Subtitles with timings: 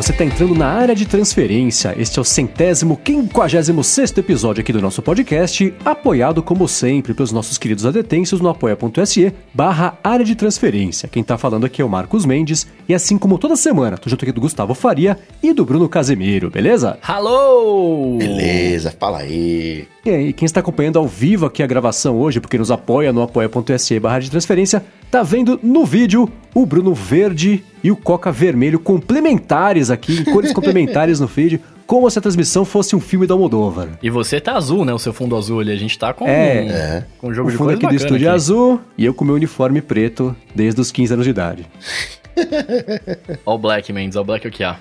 [0.00, 1.94] Você está entrando na área de transferência.
[1.94, 7.32] Este é o centésimo, quinquagésimo sexto episódio aqui do nosso podcast, apoiado como sempre pelos
[7.32, 11.06] nossos queridos adetêncios no apoia.se barra área de transferência.
[11.06, 14.24] Quem está falando aqui é o Marcos Mendes e assim como toda semana, tô junto
[14.24, 16.98] aqui do Gustavo Faria e do Bruno Casemiro, beleza?
[17.02, 18.16] Alô!
[18.16, 19.86] Beleza, fala aí.
[20.04, 23.20] E aí, quem está acompanhando ao vivo aqui a gravação hoje, porque nos apoia no
[23.20, 28.78] apoia.se barra de transferência, tá vendo no vídeo o Bruno verde e o Coca vermelho
[28.78, 33.34] complementares aqui, em cores complementares no feed, como se a transmissão fosse um filme da
[33.34, 33.88] Almodóvar.
[34.02, 34.94] E você tá azul, né?
[34.94, 35.72] O seu fundo azul ali.
[35.72, 36.66] A gente tá com, É.
[36.68, 37.04] É.
[37.18, 38.36] com um jogo o de fundo aqui do estúdio é aqui.
[38.36, 41.66] azul e eu com meu uniforme preto desde os 15 anos de idade.
[43.44, 44.16] All Black, Mendes.
[44.16, 44.76] All Black é o que há.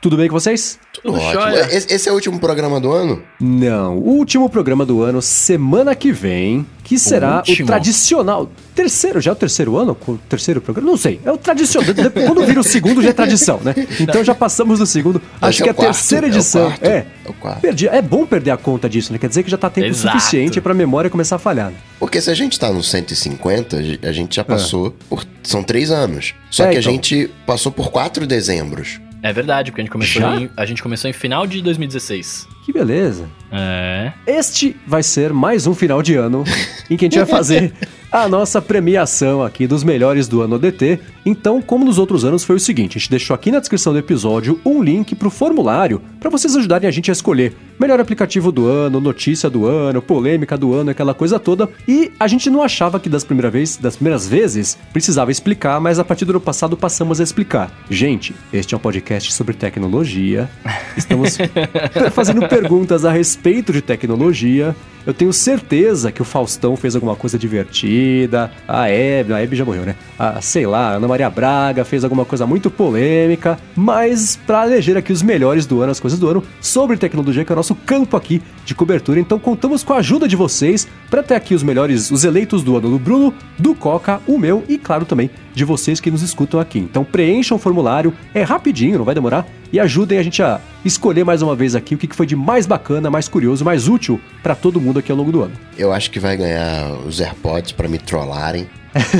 [0.00, 0.78] Tudo bem com vocês?
[0.92, 1.42] Tudo Ótimo.
[1.72, 3.22] esse é o último programa do ano?
[3.40, 8.50] Não, o último programa do ano, semana que vem, que será o, tradicional.
[8.74, 9.96] Terceiro, já é o terceiro ano?
[10.06, 10.90] O terceiro programa?
[10.90, 11.20] Não sei.
[11.24, 11.92] É o tradicional.
[12.26, 13.74] Quando vira o segundo, já é tradição, né?
[14.00, 15.20] Então já passamos do segundo.
[15.40, 16.66] Acho é que o a quarto, terceira é edição.
[16.66, 17.06] quarto, É.
[17.48, 17.54] é.
[17.60, 17.88] Perdi.
[17.88, 19.18] É bom perder a conta disso, né?
[19.18, 20.18] Quer dizer que já tá tempo Exato.
[20.18, 21.70] suficiente pra memória começar a falhar.
[21.70, 21.76] né?
[21.98, 25.24] Porque se a gente tá no 150, a gente já passou por.
[25.42, 26.34] São três anos.
[26.50, 26.92] Só É, que a então.
[26.92, 29.00] gente passou por quatro dezembros.
[29.22, 30.36] É verdade, porque a gente começou Já?
[30.36, 32.48] em, a gente começou em final de 2016.
[32.64, 33.28] Que beleza.
[33.52, 34.12] É.
[34.26, 36.42] Este vai ser mais um final de ano
[36.90, 37.72] em que a gente vai fazer
[38.12, 41.00] a nossa premiação aqui dos melhores do ano DT.
[41.24, 43.98] Então, como nos outros anos, foi o seguinte: a gente deixou aqui na descrição do
[43.98, 48.66] episódio um link pro formulário para vocês ajudarem a gente a escolher melhor aplicativo do
[48.66, 51.68] ano, notícia do ano, polêmica do ano, aquela coisa toda.
[51.88, 55.98] E a gente não achava que das primeiras vezes, das primeiras vezes precisava explicar, mas
[55.98, 57.72] a partir do ano passado passamos a explicar.
[57.88, 60.50] Gente, este é um podcast sobre tecnologia.
[60.96, 61.38] Estamos
[62.12, 64.76] fazendo perguntas a respeito de tecnologia.
[65.06, 68.50] Eu tenho certeza que o Faustão fez alguma coisa divertida.
[68.68, 69.96] A Hebe, a Hebe já morreu, né?
[70.18, 73.58] A, sei lá, a Ana Maria Braga fez alguma coisa muito polêmica.
[73.74, 77.52] Mas pra eleger aqui os melhores do ano, as coisas do ano, sobre tecnologia, que
[77.52, 79.18] é o nosso campo aqui de cobertura.
[79.18, 82.76] Então contamos com a ajuda de vocês para ter aqui os melhores, os eleitos do
[82.76, 86.58] ano do Bruno, do Coca, o meu e, claro, também de vocês que nos escutam
[86.58, 86.78] aqui.
[86.78, 91.24] Então preencham o formulário, é rapidinho, não vai demorar, e ajudem a gente a escolher
[91.24, 94.54] mais uma vez aqui o que foi de mais bacana, mais curioso, mais útil para
[94.54, 95.54] todo mundo aqui ao longo do ano.
[95.78, 98.66] Eu acho que vai ganhar os AirPods pra me trollarem.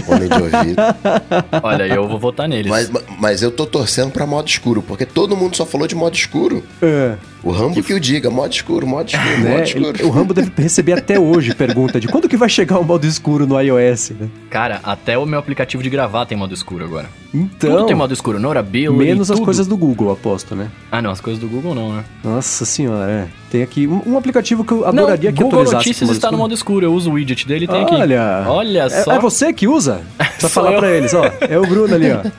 [0.04, 0.82] Fone de ouvido.
[1.62, 2.70] Olha, eu vou votar neles.
[2.70, 6.14] Mas, mas eu tô torcendo pra modo escuro, porque todo mundo só falou de modo
[6.14, 6.62] escuro.
[6.82, 9.50] É, O Rambo que, o diga, modo escuro, modo escuro, né?
[9.50, 9.88] modo escuro.
[9.98, 13.06] Ele- o Rambo deve receber até hoje pergunta de quando que vai chegar o modo
[13.06, 14.28] escuro no iOS, né?
[14.50, 17.08] Cara, até o meu aplicativo de gravar tem modo escuro agora.
[17.34, 19.46] Então, tudo tem modo escuro, Norability, menos as tudo.
[19.46, 20.68] coisas do Google, aposto, né?
[20.90, 22.04] Ah, não, as coisas do Google não, né?
[22.22, 23.26] Nossa senhora, é.
[23.50, 26.28] Tem aqui um, um aplicativo que eu adoraria não, que Google atualizasse Notícias pro está
[26.28, 26.42] no escuro.
[26.42, 27.94] modo escuro, eu uso o widget dele, tem aqui.
[27.94, 28.44] Olha!
[28.48, 29.12] Olha É, só.
[29.12, 30.02] é você que usa?
[30.16, 30.78] Pra Sou falar eu.
[30.78, 31.24] pra eles, ó.
[31.40, 32.22] É o Bruno ali, ó.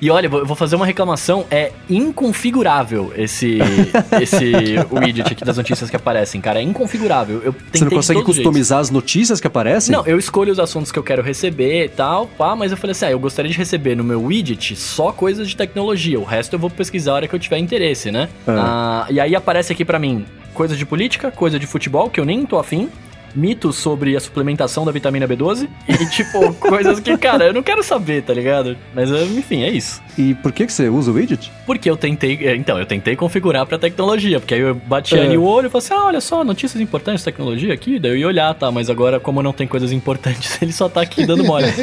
[0.00, 3.58] E olha, eu vou fazer uma reclamação, é inconfigurável esse
[4.20, 4.52] esse
[4.90, 7.40] widget aqui das notícias que aparecem, cara, é inconfigurável.
[7.42, 9.94] Eu Você não consegue customizar as notícias que aparecem?
[9.94, 12.92] Não, eu escolho os assuntos que eu quero receber e tal, pá, mas eu falei
[12.92, 16.54] assim, ah, eu gostaria de receber no meu widget só coisas de tecnologia, o resto
[16.54, 18.28] eu vou pesquisar a hora que eu tiver interesse, né?
[18.46, 22.24] Ah, e aí aparece aqui pra mim coisa de política, coisa de futebol, que eu
[22.24, 22.88] nem tô afim,
[23.34, 27.82] mitos sobre a suplementação da vitamina B12 e, tipo, coisas que, cara, eu não quero
[27.82, 28.76] saber, tá ligado?
[28.94, 30.02] Mas, eh, enfim, é isso.
[30.16, 31.50] E por que, que você usa o widget?
[31.66, 35.20] Porque eu tentei, é, então, eu tentei configurar pra tecnologia, porque aí eu bati É.
[35.22, 38.12] ali o olho e falei assim, ah, olha só, notícias importantes de tecnologia aqui, daí
[38.12, 41.26] eu ia olhar, tá, mas agora como não tem coisas importantes, ele só tá aqui
[41.26, 41.66] dando mole.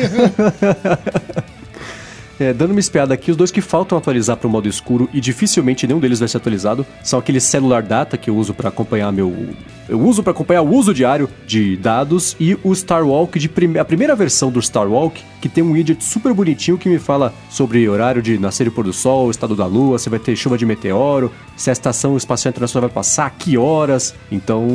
[2.40, 5.22] É, dando uma espiada aqui, os dois que faltam atualizar para o modo escuro e
[5.22, 9.12] dificilmente nenhum deles vai ser atualizado são aqueles celular data que eu uso para acompanhar
[9.12, 9.50] meu.
[9.88, 13.78] Eu uso para acompanhar o uso diário de dados e o Starwalk de prime...
[13.78, 17.88] a primeira versão do Starwalk que tem um widget super bonitinho que me fala sobre
[17.90, 20.66] horário de nascer e pôr do sol, estado da lua, se vai ter chuva de
[20.66, 24.16] meteoro, se a estação espacial internacional vai passar, que horas.
[24.32, 24.66] Então,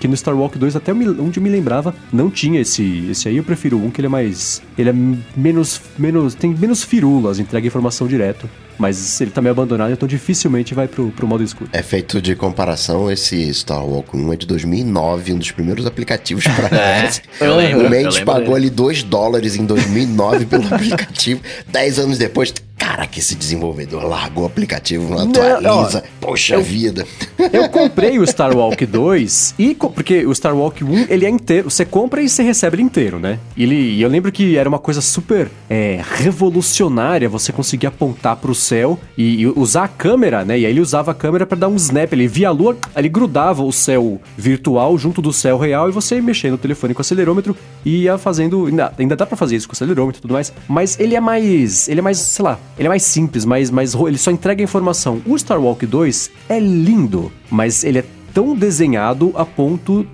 [0.00, 3.36] que no Starwalk 2 até onde eu me lembrava não tinha esse esse aí.
[3.36, 4.94] Eu prefiro um que ele é mais ele é
[5.36, 8.48] menos menos tem menos firulas, entrega informação direto.
[8.78, 11.70] Mas ele tá meio abandonado, então dificilmente vai pro, pro modo escuro.
[11.72, 16.44] É feito de comparação, esse Star Walk 1 é de 2009, um dos primeiros aplicativos
[16.44, 17.10] para É,
[17.40, 18.54] eu lembro, O Mendes pagou dele.
[18.66, 21.40] ali 2 dólares em 2009 pelo aplicativo.
[21.68, 26.04] 10 anos depois, caraca, esse desenvolvedor largou o aplicativo, não atualiza.
[26.20, 27.06] Poxa vida.
[27.52, 31.70] Eu comprei o Star Walk 2 e porque o Star Walk 1 ele é inteiro,
[31.70, 33.38] você compra e você recebe ele inteiro, né?
[33.56, 38.54] Ele, e eu lembro que era uma coisa super é, revolucionária você conseguir apontar pro
[38.54, 40.58] céu e, e usar a câmera, né?
[40.58, 43.08] E aí ele usava a câmera para dar um snap, ele via a lua, ele
[43.08, 47.02] grudava o céu virtual junto do céu real e você mexendo no telefone com o
[47.02, 50.34] acelerômetro e ia fazendo, ainda, ainda dá para fazer isso com o acelerômetro e tudo
[50.34, 53.70] mais, mas ele é mais, ele é mais, sei lá, ele é mais simples, mas,
[53.70, 55.22] mas ele só entrega informação.
[55.26, 58.04] O Star Walk 2 é lindo, mas ele é
[58.36, 60.06] tão desenhado a ponto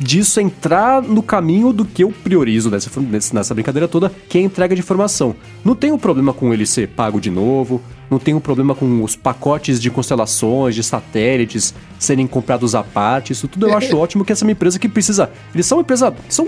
[0.00, 2.90] disso entrar no caminho do que eu priorizo nessa,
[3.30, 5.34] nessa brincadeira toda, que é a entrega de informação.
[5.62, 7.78] Não tenho problema com ele ser pago de novo,
[8.10, 13.46] não tenho problema com os pacotes de constelações, de satélites serem comprados à parte, isso
[13.46, 15.30] tudo eu acho ótimo que essa é uma empresa que precisa.
[15.54, 16.14] Eles são uma empresa.
[16.30, 16.46] São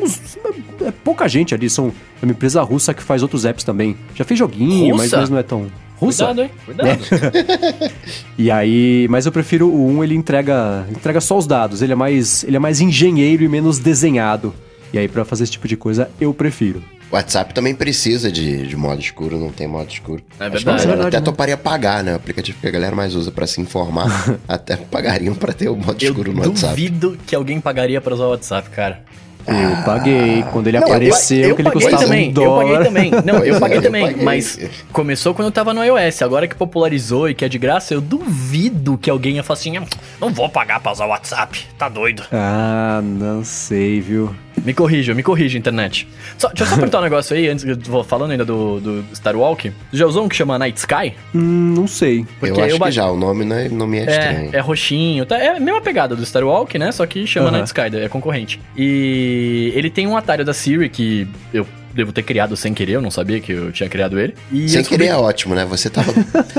[0.86, 1.92] é pouca gente ali, são
[2.22, 3.94] é uma empresa russa que faz outros apps também.
[4.14, 5.66] Já fez joguinho, mas, mas não é tão.
[5.96, 6.26] Russa?
[6.26, 6.50] Cuidado, hein?
[6.64, 6.88] Cuidado.
[6.88, 7.90] É.
[8.36, 11.96] e aí, mas eu prefiro o 1, ele entrega, entrega só os dados, ele é
[11.96, 14.54] mais, ele é mais engenheiro e menos desenhado.
[14.92, 16.82] E aí para fazer esse tipo de coisa, eu prefiro.
[17.10, 20.22] O WhatsApp também precisa de, de modo escuro, não tem modo escuro.
[20.40, 20.86] É verdade.
[20.86, 21.24] Acho que até né?
[21.24, 22.12] toparia pagar, né?
[22.12, 24.08] O aplicativo que a galera mais usa para se informar,
[24.48, 26.82] até pagariam para ter o modo eu escuro no WhatsApp.
[26.82, 29.04] Eu duvido que alguém pagaria para usar o WhatsApp, cara.
[29.46, 30.42] Eu paguei.
[30.52, 32.62] Quando ele não, apareceu, eu, que ele custava também, um dólar.
[32.62, 33.10] Eu paguei também.
[33.24, 34.06] Não, eu paguei também.
[34.06, 34.24] paguei.
[34.24, 34.58] Mas
[34.92, 36.22] começou quando eu tava no iOS.
[36.22, 39.76] Agora que popularizou e que é de graça, eu duvido que alguém ia falar assim:
[39.76, 39.84] ah,
[40.20, 41.66] não vou pagar pra usar o WhatsApp.
[41.78, 42.24] Tá doido.
[42.32, 44.34] Ah, não sei, viu?
[44.62, 46.08] Me corrija, me corrija, internet.
[46.38, 48.80] Só, deixa eu só apertar um negócio aí, antes que eu vou falando ainda do,
[48.80, 49.70] do Star Walk.
[49.90, 51.14] Você já usou um que chama Night Sky?
[51.34, 52.24] Hum, não sei.
[52.38, 54.50] Porque eu acho eu que já, o nome não, é, não me é, é estranho.
[54.52, 56.92] É roxinho, tá, é a mesma pegada do Star Walk, né?
[56.92, 58.60] Só que chama Night Sky, é concorrente.
[58.76, 63.02] E ele tem um atalho da Siri que eu devo ter criado sem querer, eu
[63.02, 64.34] não sabia que eu tinha criado ele.
[64.50, 65.64] E sem querer é ótimo, né?
[65.64, 66.12] Você tava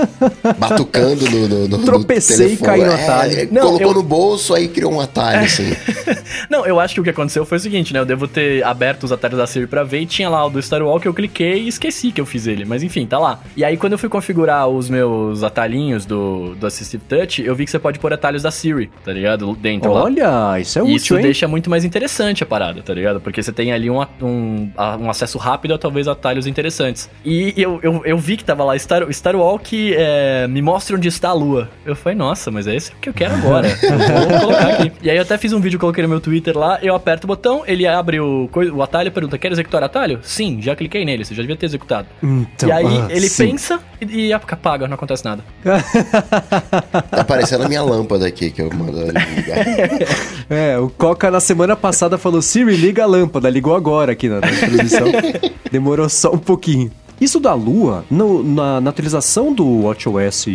[0.57, 3.39] batucando no, no, no Tropecei e caí no atalho.
[3.39, 3.93] É, não, colocou eu...
[3.93, 5.45] no bolso, aí criou um atalho, é.
[5.45, 5.75] assim.
[6.49, 7.99] não, eu acho que o que aconteceu foi o seguinte, né?
[7.99, 10.61] Eu devo ter aberto os atalhos da Siri pra ver e tinha lá o do
[10.61, 12.65] Star Walk, eu cliquei e esqueci que eu fiz ele.
[12.65, 13.41] Mas enfim, tá lá.
[13.55, 17.65] E aí quando eu fui configurar os meus atalhinhos do, do Assistive Touch, eu vi
[17.65, 19.55] que você pode pôr atalhos da Siri, tá ligado?
[19.55, 20.59] Dentro Olha, lá.
[20.59, 21.21] isso é útil, Isso hein?
[21.21, 23.19] deixa muito mais interessante a parada, tá ligado?
[23.19, 27.09] Porque você tem ali um, um, um acesso acesso rápido a talvez atalhos interessantes.
[27.25, 31.07] E eu, eu, eu vi que tava lá, Star, Star Walk é, me mostra onde
[31.07, 31.69] está a lua.
[31.85, 33.67] Eu falei, nossa, mas é esse que eu quero agora.
[34.29, 34.91] vou colocar aqui.
[35.01, 37.27] E aí eu até fiz um vídeo, coloquei no meu Twitter lá, eu aperto o
[37.27, 40.19] botão, ele abre o, o atalho e pergunta, quer executar atalho?
[40.23, 42.07] Sim, já cliquei nele, você já devia ter executado.
[42.21, 43.49] Então, e aí ah, ele sim.
[43.49, 45.43] pensa e, e apaga, não acontece nada.
[45.63, 49.65] tá aparecendo a minha lâmpada aqui que eu mando ligar.
[50.49, 54.35] é, o Coca na semana passada falou, Siri, liga a lâmpada, ligou agora aqui na,
[54.35, 55.07] na transmissão.
[55.71, 56.91] Demorou só um pouquinho.
[57.19, 60.47] Isso da Lua, no, na, na, atualização do WatchOS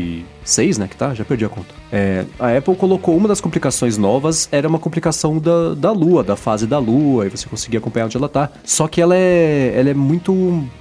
[0.44, 1.14] 6, né, que tá?
[1.14, 1.74] Já perdi a conta.
[1.90, 6.36] É, a Apple colocou uma das complicações novas, era uma complicação da, da Lua, da
[6.36, 8.50] fase da Lua, e você conseguia acompanhar onde ela tá.
[8.62, 10.32] Só que ela é, ela é muito,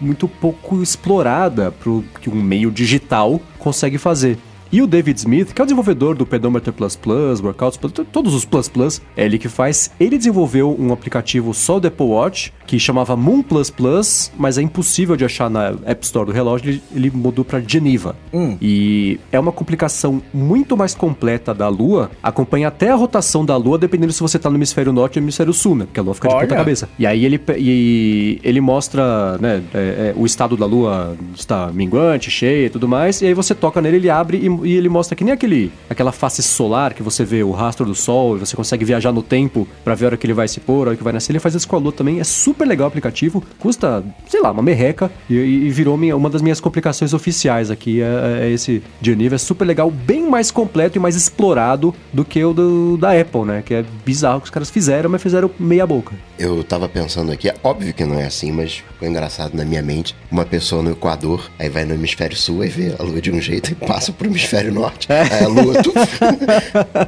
[0.01, 4.37] muito pouco explorada pro que um meio digital consegue fazer.
[4.71, 7.79] E o David Smith, que é o desenvolvedor do Pedometer Plus Plus, Workouts,
[8.11, 9.91] todos os Plus Plus, é ele que faz.
[9.99, 14.61] Ele desenvolveu um aplicativo só do Apple Watch que chamava Moon Plus Plus, mas é
[14.61, 16.69] impossível de achar na App Store do relógio.
[16.69, 18.15] Ele, ele mudou para Geneva.
[18.31, 18.57] Hum.
[18.61, 22.11] E é uma complicação muito mais completa da Lua.
[22.21, 25.25] Acompanha até a rotação da Lua, dependendo se você tá no hemisfério norte ou no
[25.25, 25.85] hemisfério sul, né?
[25.85, 26.87] Porque a Lua fica de ponta cabeça.
[26.99, 32.29] E aí ele, e, ele mostra, né, é, é, o estado da Lua está minguante,
[32.29, 33.19] cheia e tudo mais.
[33.23, 36.11] E aí você toca nele, ele abre e e ele mostra que nem aquele, aquela
[36.11, 39.67] face solar que você vê o rastro do sol e você consegue viajar no tempo
[39.83, 41.31] para ver a hora que ele vai se pôr, a hora que vai nascer.
[41.31, 42.19] Ele faz isso com a lua também.
[42.19, 43.43] É super legal o aplicativo.
[43.59, 48.01] Custa, sei lá, uma merreca e, e virou minha, uma das minhas complicações oficiais aqui.
[48.01, 49.35] É, é esse Geneva.
[49.35, 53.45] É super legal, bem mais completo e mais explorado do que o do, da Apple,
[53.45, 53.63] né?
[53.65, 56.15] Que é bizarro que os caras fizeram, mas fizeram meia boca.
[56.37, 59.81] Eu tava pensando aqui, é óbvio que não é assim, mas ficou engraçado na minha
[59.81, 60.15] mente.
[60.31, 63.41] Uma pessoa no Equador, aí vai no hemisfério sul e vê a lua de um
[63.41, 65.07] jeito e passa pro hemisfério hemisfério norte.
[65.11, 65.21] É.
[65.45, 65.93] A lua tu,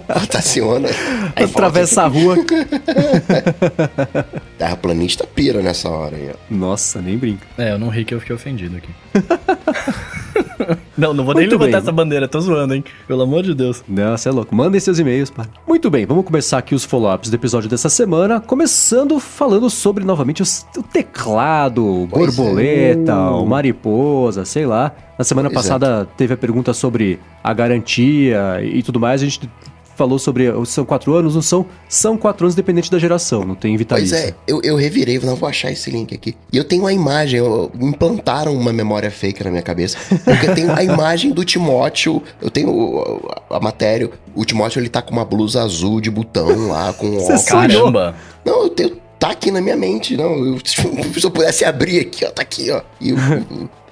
[0.09, 0.89] rotaciona.
[1.35, 2.53] Atravessa volta.
[2.53, 4.25] a rua.
[4.57, 6.35] Terraplanista pira nessa hora aí, ó.
[6.49, 7.45] Nossa, nem brinca.
[7.57, 8.89] É, eu não ri que eu fiquei ofendido aqui.
[10.97, 11.75] não, não vou nem levantar bem.
[11.75, 12.83] essa bandeira, tô zoando, hein?
[13.07, 13.83] Pelo amor de Deus.
[13.87, 14.55] Não, você é louco.
[14.55, 15.45] Mandem seus e-mails, pá.
[15.67, 20.43] Muito bem, vamos começar aqui os follow-ups do episódio dessa semana, começando falando sobre novamente
[20.43, 23.15] o teclado, pois borboleta, é.
[23.15, 24.91] o mariposa, sei lá.
[25.17, 26.17] Na semana pois passada é.
[26.17, 29.21] teve a pergunta sobre a garantia e tudo mais.
[29.21, 29.49] A gente
[29.95, 31.65] falou sobre são quatro anos, não são?
[31.87, 34.15] São quatro anos dependente da geração, não tem vitalício.
[34.15, 36.35] Pois é, eu, eu revirei, não vou achar esse link aqui.
[36.51, 40.55] E eu tenho uma imagem, eu, implantaram uma memória fake na minha cabeça, porque eu
[40.55, 45.11] tenho a imagem do Timóteo, eu tenho a, a matéria, o Timóteo ele tá com
[45.11, 47.43] uma blusa azul de botão lá, com óculos.
[47.45, 48.15] Caramba!
[48.45, 50.33] Não, eu tenho tá aqui na minha mente, não.
[50.43, 52.81] Eu, se eu pudesse abrir aqui, ó, tá aqui, ó.
[52.99, 53.17] E o,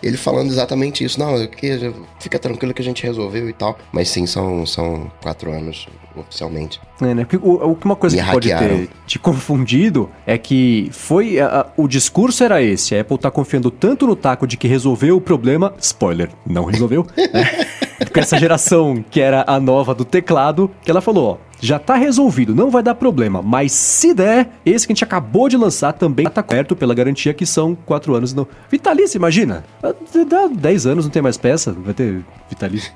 [0.01, 1.19] ele falando exatamente isso.
[1.19, 3.77] Não, que, fica tranquilo que a gente resolveu e tal.
[3.91, 6.79] Mas sim, são, são quatro anos oficialmente.
[7.01, 7.25] É, né?
[7.41, 8.67] O, uma coisa Me que hackearam.
[8.67, 11.39] pode ter te confundido é que foi.
[11.39, 12.95] A, a, o discurso era esse.
[12.95, 15.73] A Apple tá confiando tanto no taco de que resolveu o problema.
[15.79, 17.05] Spoiler, não resolveu.
[17.17, 17.67] né?
[18.13, 21.95] Com essa geração que era a nova do teclado, que ela falou, ó já tá
[21.95, 23.41] resolvido, não vai dar problema.
[23.41, 27.33] Mas se der, esse que a gente acabou de lançar também tá coberto pela garantia
[27.33, 28.33] que são 4 anos.
[28.33, 28.47] Não.
[28.69, 29.63] Vitalício, imagina.
[29.81, 32.91] Dá 10 anos, não tem mais peça, vai ter Vitalício.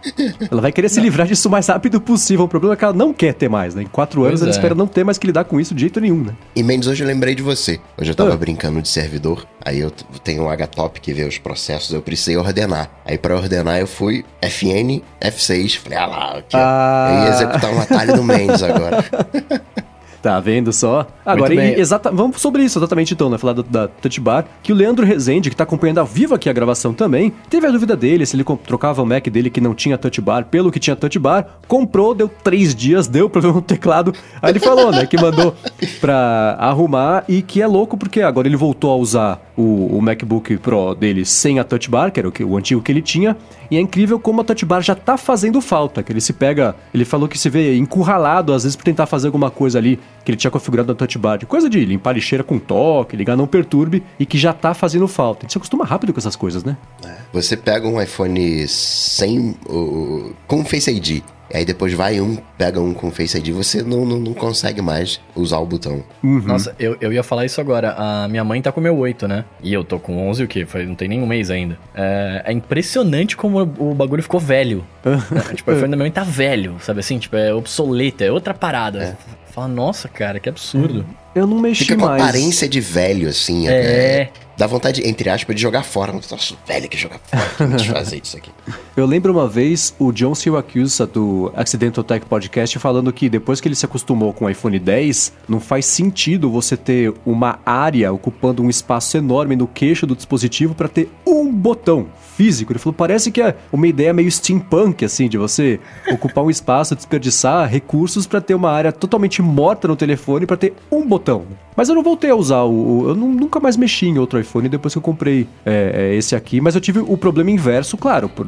[0.49, 2.45] Ela vai querer se livrar disso o mais rápido possível.
[2.45, 3.83] O problema é que ela não quer ter mais, né?
[3.83, 4.55] Em 4 anos pois ela é.
[4.55, 6.33] espera não ter mais que lidar com isso de jeito nenhum, né?
[6.55, 7.79] E Mendes, hoje eu lembrei de você.
[7.97, 8.37] Hoje eu tava ah.
[8.37, 9.91] brincando de servidor, aí eu
[10.23, 12.89] tenho um HTOP que vê os processos, eu precisei ordenar.
[13.05, 17.09] Aí para ordenar eu fui FN, F6, falei, ah lá, aqui, ah.
[17.09, 19.03] eu ia executar um atalho do Mendes agora.
[20.23, 21.05] Tá vendo só?
[21.25, 23.37] Agora, e, exata, vamos sobre isso exatamente então, né?
[23.37, 26.49] Falar da, da Touch Bar, que o Leandro Rezende, que tá acompanhando ao vivo aqui
[26.49, 29.75] a gravação também, teve a dúvida dele se ele trocava o Mac dele que não
[29.75, 33.61] tinha Touch Bar pelo que tinha Touch Bar, comprou, deu três dias, deu problema no
[33.61, 34.13] teclado.
[34.41, 35.53] Aí ele falou, né, que mandou
[35.99, 40.57] pra arrumar e que é louco porque agora ele voltou a usar o, o MacBook
[40.57, 43.37] Pro dele sem a Touch Bar, que era o, que, o antigo que ele tinha,
[43.69, 46.75] e é incrível como a Touch Bar já tá fazendo falta, que ele se pega,
[46.93, 50.31] ele falou que se vê encurralado às vezes por tentar fazer alguma coisa ali que
[50.31, 54.03] ele tinha configurado na touch bar, coisa de limpar lixeira com toque, ligar não perturbe
[54.17, 55.41] e que já tá fazendo falta.
[55.41, 56.77] A gente se acostuma rápido com essas coisas, né?
[57.05, 57.15] É.
[57.33, 62.79] Você pega um iPhone sem uh, com Face ID e aí depois vai um, pega
[62.79, 66.03] um com Face ID, você não, não, não consegue mais usar o botão.
[66.23, 66.41] Uhum.
[66.41, 67.93] Nossa, eu, eu ia falar isso agora.
[67.97, 69.45] A minha mãe tá com o meu 8, né?
[69.61, 70.65] E eu tô com 11 o quê?
[70.65, 71.77] Foi, não tem nem um mês ainda.
[71.93, 74.83] É, é impressionante como o bagulho ficou velho.
[75.05, 77.19] é, tipo, o iPhone da minha mãe tá velho, sabe assim?
[77.19, 79.03] Tipo, é obsoleto, é outra parada.
[79.03, 79.15] É.
[79.53, 81.05] Fala, nossa, cara, que absurdo.
[81.35, 82.21] Eu não mexi Fica com mais.
[82.21, 83.67] aparência de velho, assim.
[83.67, 83.73] É.
[83.73, 86.11] é dá vontade, entre aspas, de jogar fora.
[86.11, 87.69] Nossa, velho que joga fora.
[87.69, 88.51] Deixa eu fazer isso aqui.
[88.95, 93.67] Eu lembro uma vez o John Syracuse do Accidental Tech Podcast falando que depois que
[93.67, 98.61] ele se acostumou com o iPhone 10, não faz sentido você ter uma área ocupando
[98.61, 102.71] um espaço enorme no queixo do dispositivo para ter um botão físico.
[102.71, 105.79] Ele falou, parece que é uma ideia meio steampunk, assim, de você
[106.11, 110.73] ocupar um espaço, desperdiçar recursos para ter uma área totalmente morta no telefone para ter
[110.91, 111.45] um botão.
[111.75, 113.09] Mas eu não voltei a usar o.
[113.09, 116.61] eu nunca mais mexi em outro iPhone depois que eu comprei é, é, esse aqui,
[116.61, 118.47] mas eu tive o problema inverso, claro, por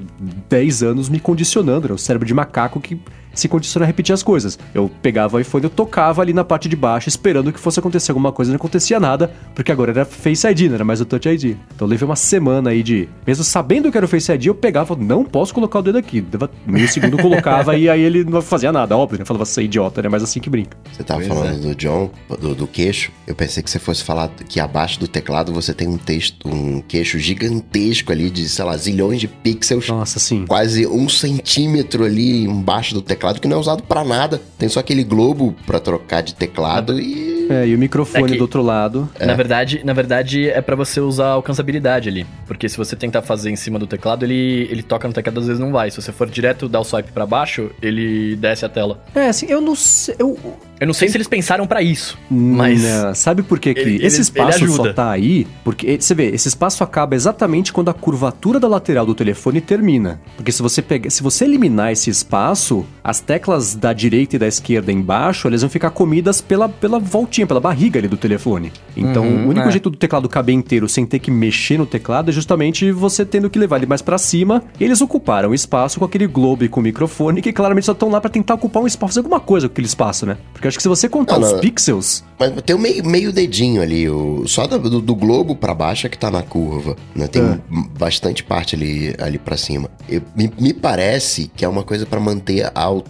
[0.50, 1.94] 10 anos me condicionando, né?
[1.94, 3.00] O cérebro de macaco que
[3.36, 4.58] se condiciona a repetir as coisas.
[4.74, 8.12] Eu pegava o iPhone, eu tocava ali na parte de baixo, esperando que fosse acontecer
[8.12, 11.28] alguma coisa, não acontecia nada, porque agora era Face ID, não era mais o Touch
[11.28, 11.58] ID.
[11.76, 13.08] Então eu levei uma semana aí de.
[13.26, 16.22] Mesmo sabendo que era o Face ID, eu pegava, não posso colocar o dedo aqui.
[16.22, 19.26] Dava meio segundo, colocava e aí ele não fazia nada, óbvio, né?
[19.26, 20.10] Falava, você é idiota, né?
[20.10, 20.78] Mas assim que brinca.
[20.92, 21.60] Você tava pois falando é.
[21.60, 23.12] do John, do, do, queixo.
[23.28, 26.82] Eu pensei que você fosse falar que abaixo do teclado você tem um texto, um
[26.82, 29.90] queixo gigantesco ali de, sei lá, zilhões de pixels.
[29.90, 30.46] Nossa, sim.
[30.46, 34.42] Quase um centímetro ali embaixo do teclado teclado que não é usado para nada.
[34.58, 38.42] Tem só aquele globo para trocar de teclado e é, e o microfone é do
[38.42, 39.08] outro lado.
[39.20, 39.36] Na é.
[39.36, 43.52] verdade, na verdade é para você usar a alcançabilidade ali, porque se você tentar fazer
[43.52, 45.92] em cima do teclado, ele ele toca no teclado às vezes não vai.
[45.92, 49.04] Se você for direto dar o swipe para baixo, ele desce a tela.
[49.14, 50.38] É, assim, eu não sei, eu
[50.80, 52.84] eu não sei se eles pensaram para isso, mas.
[52.84, 55.48] Não, sabe por que, que ele, esse espaço só tá aí?
[55.64, 60.20] Porque, você vê, esse espaço acaba exatamente quando a curvatura da lateral do telefone termina.
[60.36, 62.86] Porque se você pega, se você eliminar esse espaço,
[63.16, 67.48] as teclas da direita e da esquerda embaixo, elas vão ficar comidas pela, pela voltinha,
[67.48, 68.74] pela barriga ali do telefone.
[68.96, 69.72] Então, uhum, o único é.
[69.72, 73.50] jeito do teclado caber inteiro sem ter que mexer no teclado é justamente você tendo
[73.50, 74.64] que levar ele mais para cima.
[74.80, 78.10] Eles ocuparam o espaço com aquele globo e com o microfone que claramente só estão
[78.10, 80.38] lá para tentar ocupar um espaço, fazer alguma coisa com aquele espaço, né?
[80.52, 81.60] Porque acho que se você contar não, os não.
[81.62, 82.24] pixels.
[82.38, 86.10] Mas tem o meio, meio dedinho ali, o, só do, do globo para baixo é
[86.10, 86.98] que tá na curva.
[87.16, 87.28] Né?
[87.28, 87.60] Tem é.
[87.98, 89.90] bastante parte ali, ali para cima.
[90.10, 93.05] Eu, me, me parece que é uma coisa para manter a altura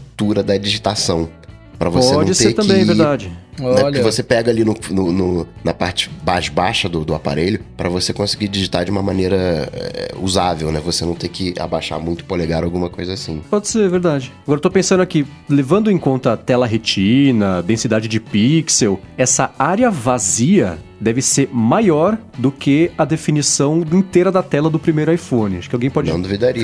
[0.45, 1.29] da digitação.
[1.77, 3.27] Para você Pode não ter ser também, é verdade.
[3.27, 3.35] Né?
[3.81, 7.87] Porque você pega ali no, no, no, na parte mais baixa do, do aparelho para
[7.87, 10.81] você conseguir digitar de uma maneira é, usável, né?
[10.83, 13.41] Você não ter que abaixar muito o polegar alguma coisa assim.
[13.49, 14.31] Pode ser, verdade.
[14.43, 19.53] Agora eu tô pensando aqui, levando em conta a tela retina, densidade de pixel, essa
[19.57, 25.57] área vazia deve ser maior do que a definição inteira da tela do primeiro iPhone.
[25.57, 26.09] Acho que alguém pode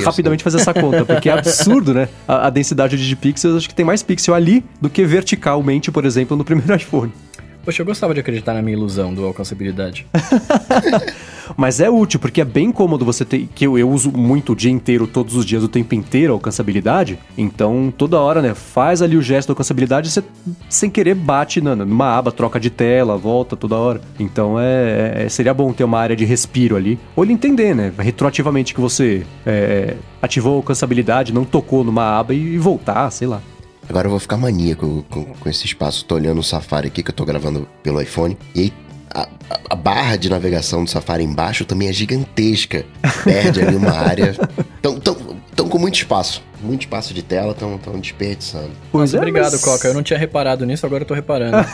[0.03, 2.07] rapidamente fazer essa conta, porque é absurdo, né?
[2.27, 6.05] A, a, densidade de pixels, acho que tem mais pixel ali do que verticalmente, por
[6.05, 7.11] exemplo, no primeiro iPhone.
[7.63, 10.07] Poxa, eu gostava de acreditar na minha ilusão do alcançabilidade.
[11.55, 13.47] Mas é útil, porque é bem cômodo você ter.
[13.53, 16.35] Que eu, eu uso muito o dia inteiro, todos os dias, o tempo inteiro, a
[16.35, 17.19] alcançabilidade.
[17.37, 18.53] Então, toda hora, né?
[18.53, 20.23] Faz ali o gesto da alcançabilidade você,
[20.69, 24.01] sem querer, bate na, numa aba, troca de tela, volta toda hora.
[24.19, 26.97] Então, é, é seria bom ter uma área de respiro ali.
[27.15, 27.93] Ou ele entender, né?
[27.97, 33.27] Retroativamente que você é, ativou a alcançabilidade, não tocou numa aba e, e voltar, sei
[33.27, 33.41] lá.
[33.91, 36.05] Agora eu vou ficar maníaco com, com, esse espaço.
[36.05, 38.37] Tô olhando o Safari aqui que eu tô gravando pelo iPhone.
[38.55, 38.73] E aí
[39.13, 39.27] a,
[39.69, 42.85] a, barra de navegação do Safari embaixo também é gigantesca.
[43.25, 44.33] Perde ali uma área.
[44.81, 45.15] Tão, tão,
[45.55, 46.41] tão com muito espaço.
[46.63, 48.71] Muito espaço de tela, tão, tão desperdiçando.
[48.91, 49.63] Pois é, obrigado, mas...
[49.63, 49.87] Coca.
[49.87, 51.57] Eu não tinha reparado nisso, agora eu tô reparando.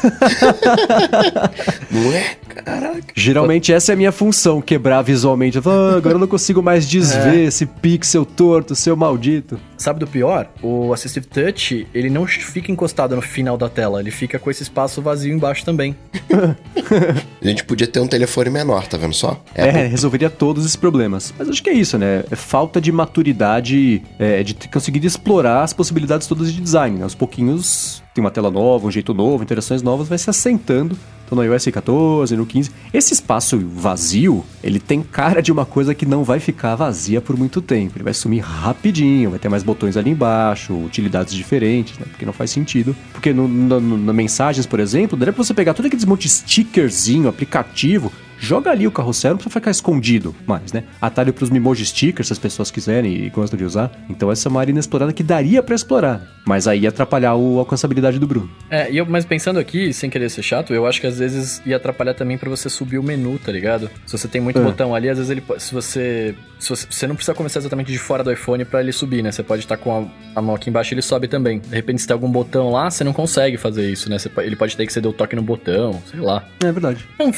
[1.92, 2.36] não é?
[2.64, 3.14] Caraca.
[3.16, 5.58] Geralmente essa é a minha função, quebrar visualmente.
[5.60, 7.44] Ah, agora eu não consigo mais desver é.
[7.46, 9.60] esse pixel torto, seu maldito.
[9.78, 10.50] Sabe do pior?
[10.62, 14.64] O Assistive Touch, ele não fica encostado no final da tela, ele fica com esse
[14.64, 15.96] espaço vazio embaixo também.
[17.42, 19.42] a gente podia ter um telefone menor, tá vendo só?
[19.54, 21.34] É, é resolveria todos esses problemas.
[21.38, 22.24] Mas acho que é isso, né?
[22.32, 27.04] É falta de maturidade, é, de conseguir explorar as possibilidades todas de design, né?
[27.04, 30.96] Aos pouquinhos tem uma tela nova, um jeito novo, interações novas, vai se assentando
[31.28, 32.72] então no iOS 14, no 15.
[32.94, 37.36] Esse espaço vazio, ele tem cara de uma coisa que não vai ficar vazia por
[37.36, 37.98] muito tempo.
[37.98, 42.06] Ele vai sumir rapidinho, vai ter mais botões ali embaixo, utilidades diferentes, né?
[42.10, 42.96] Porque não faz sentido.
[43.12, 46.22] Porque no, no, no, na mensagens, por exemplo, daria pra você pegar todo aquele monte
[46.22, 50.84] de stickerzinho, aplicativo, joga ali o carrossel, não precisa ficar escondido mais, né?
[51.02, 53.92] Atalho pros Mimoji Stickers, se as pessoas quiserem e gostam de usar.
[54.10, 56.22] Então essa é uma área inexplorada que daria para explorar.
[56.46, 58.50] Mas aí ia atrapalhar a alcançabilidade do Bruno.
[58.70, 61.62] É, e eu, mas pensando aqui, sem querer ser chato, eu acho que às vezes
[61.66, 63.90] ia atrapalhar também para você subir o menu, tá ligado?
[64.06, 64.64] Se você tem muito é.
[64.64, 66.88] botão ali, às vezes ele se você, se você.
[66.90, 69.32] Você não precisa começar exatamente de fora do iPhone para ele subir, né?
[69.32, 71.60] Você pode estar com a, a, mão aqui embaixo e ele sobe também.
[71.60, 74.18] De repente, se tem algum botão lá, você não consegue fazer isso, né?
[74.18, 76.44] Você, ele pode ter que você deu toque no botão, sei lá.
[76.64, 77.06] É verdade.
[77.18, 77.34] É um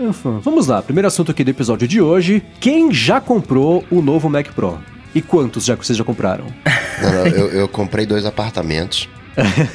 [0.00, 0.06] é um.
[0.06, 0.38] É um fã.
[0.40, 2.42] Vamos lá, primeiro assunto aqui do episódio de hoje.
[2.58, 4.78] Quem já comprou o novo Mac Pro?
[5.14, 6.46] E quantos já que vocês já compraram?
[7.02, 9.08] Não, não, eu, eu comprei dois apartamentos.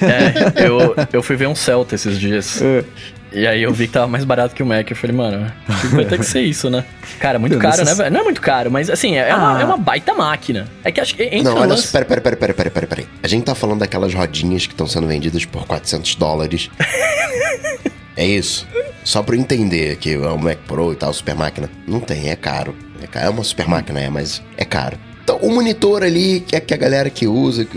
[0.02, 2.62] É, eu, eu fui ver um Celta esses dias.
[2.62, 2.84] É.
[3.32, 4.90] E aí eu vi que tava mais barato que o Mac.
[4.90, 5.52] Eu falei, mano,
[5.92, 6.86] vai ter que ser isso, né?
[7.20, 8.12] Cara, muito caro, né, velho?
[8.12, 9.38] Não é muito caro, mas assim, é, ah.
[9.38, 10.68] uma, é uma baita máquina.
[10.84, 11.92] É que acho que entra Não, olha, lance...
[11.92, 13.04] pera, pera, pera, pera, pera, pera, pera.
[13.22, 16.70] A gente tá falando daquelas rodinhas que estão sendo vendidas por 400 dólares.
[18.16, 18.66] é isso.
[19.06, 21.70] Só pra eu entender que é o Mac Pro e tal, super máquina.
[21.88, 22.76] Não tem, é caro.
[23.02, 23.28] É, caro.
[23.28, 24.98] é uma super máquina, é, mas é caro.
[25.24, 27.68] Então, o monitor ali, que é que a galera que usa,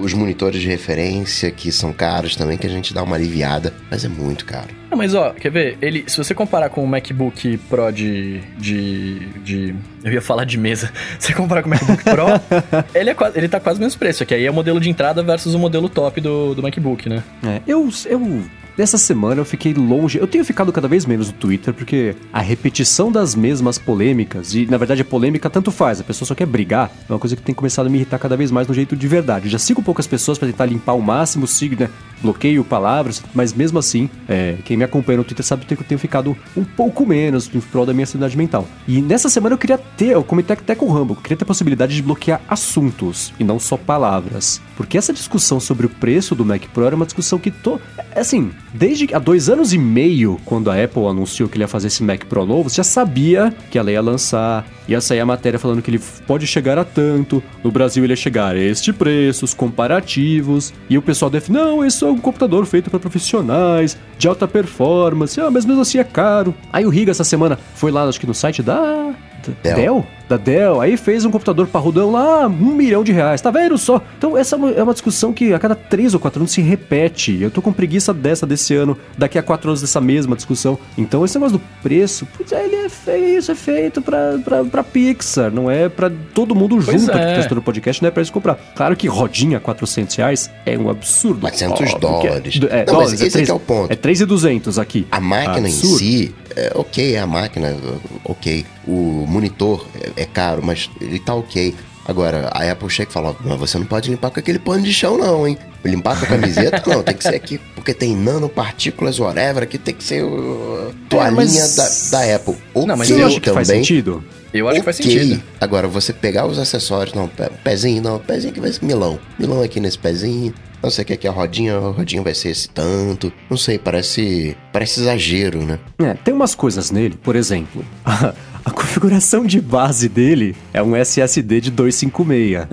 [0.00, 4.04] os monitores de referência, que são caros também, que a gente dá uma aliviada, mas
[4.04, 4.68] é muito caro.
[4.90, 5.78] Não, mas ó, quer ver?
[5.80, 8.40] Ele, se você comparar com o MacBook Pro de.
[8.58, 9.20] de.
[9.42, 10.92] de eu ia falar de mesa.
[11.18, 12.26] Se você comparar com o MacBook Pro,
[12.94, 14.24] ele, é quase, ele tá quase o mesmo preço.
[14.24, 17.24] Que aí é o modelo de entrada versus o modelo top do, do MacBook, né?
[17.44, 18.44] É, eu, eu
[18.76, 20.18] Nessa semana eu fiquei longe.
[20.18, 24.66] Eu tenho ficado cada vez menos no Twitter porque a repetição das mesmas polêmicas, e
[24.66, 27.40] na verdade a polêmica tanto faz, a pessoa só quer brigar, é uma coisa que
[27.40, 29.46] tem começado a me irritar cada vez mais no jeito de verdade.
[29.46, 31.88] Eu já sigo poucas pessoas para tentar limpar o máximo, sigo, né?
[32.20, 35.98] Bloqueio palavras, mas mesmo assim, é, quem me acompanha no Twitter sabe que eu tenho
[35.98, 38.66] ficado um pouco menos em prol da minha sanidade mental.
[38.86, 41.46] E nessa semana eu queria ter, eu comentei até com o Rambo, queria ter a
[41.46, 44.60] possibilidade de bloquear assuntos e não só palavras.
[44.76, 47.80] Porque essa discussão sobre o preço do Mac Pro era uma discussão que tô.
[48.14, 51.68] É, assim, desde há dois anos e meio, quando a Apple anunciou que ele ia
[51.68, 55.26] fazer esse Mac Pro novo, você já sabia que ela ia lançar, ia sair a
[55.26, 58.92] matéria falando que ele pode chegar a tanto, no Brasil ele ia chegar a este
[58.92, 63.96] preço, os comparativos, e o pessoal deve, não, esse é um computador feito para profissionais,
[64.18, 66.54] de alta performance, ah, mas mesmo assim é caro.
[66.72, 69.14] Aí o Riga essa semana foi lá, acho que no site da
[69.62, 69.76] Dell.
[69.76, 70.06] Dell?
[70.28, 70.80] Da Dell.
[70.80, 73.40] Aí fez um computador parrudão lá, um milhão de reais.
[73.40, 74.02] Tá vendo só?
[74.18, 77.40] Então essa é uma é discussão que a cada três ou quatro anos se repete.
[77.40, 80.78] Eu tô com preguiça dessa desse ano, daqui a quatro anos dessa mesma discussão.
[80.96, 84.82] Então esse negócio do preço, putz, ele é feito, isso é feito pra, pra, pra
[84.82, 87.42] Pixar, não é pra todo mundo pois junto é.
[87.42, 88.54] que tá no podcast, não é pra eles comprar.
[88.74, 91.40] Claro que rodinha 400 reais é um absurdo.
[91.40, 92.60] 400 dólares.
[92.70, 93.92] É, é, não, dólares, mas esse é, 3, é o ponto.
[93.92, 95.06] É 3,200 aqui.
[95.10, 95.94] A máquina absurdo.
[95.94, 97.76] em si, é, ok, é a máquina,
[98.24, 98.64] ok.
[98.86, 101.74] O monitor é, é caro, mas ele tá ok.
[102.08, 104.92] Agora, a Apple chega e fala: Mas você não pode limpar com aquele pano de
[104.92, 105.58] chão, não, hein?
[105.84, 106.82] Limpar com a camiseta?
[106.86, 111.58] não, tem que ser aqui, porque tem nanopartículas, whatever, aqui tem que ser uh, toalhinha
[111.58, 112.10] é, mas...
[112.10, 112.54] da, da Apple.
[112.74, 114.24] Okay, não, mas eu acho que também, faz sentido.
[114.54, 114.80] Eu acho okay.
[114.80, 115.42] que faz sentido.
[115.60, 117.28] Agora, você pegar os acessórios, não,
[117.64, 119.18] pezinho, não, pezinho que vai ser milão.
[119.36, 120.54] Milão aqui nesse pezinho.
[120.82, 123.32] Não sei o que é que a rodinha, a rodinha vai ser esse tanto.
[123.50, 124.56] Não sei, parece.
[124.72, 125.80] Parece exagero, né?
[125.98, 127.84] É, tem umas coisas nele, por exemplo.
[128.66, 132.66] A configuração de base dele é um SSD de 256.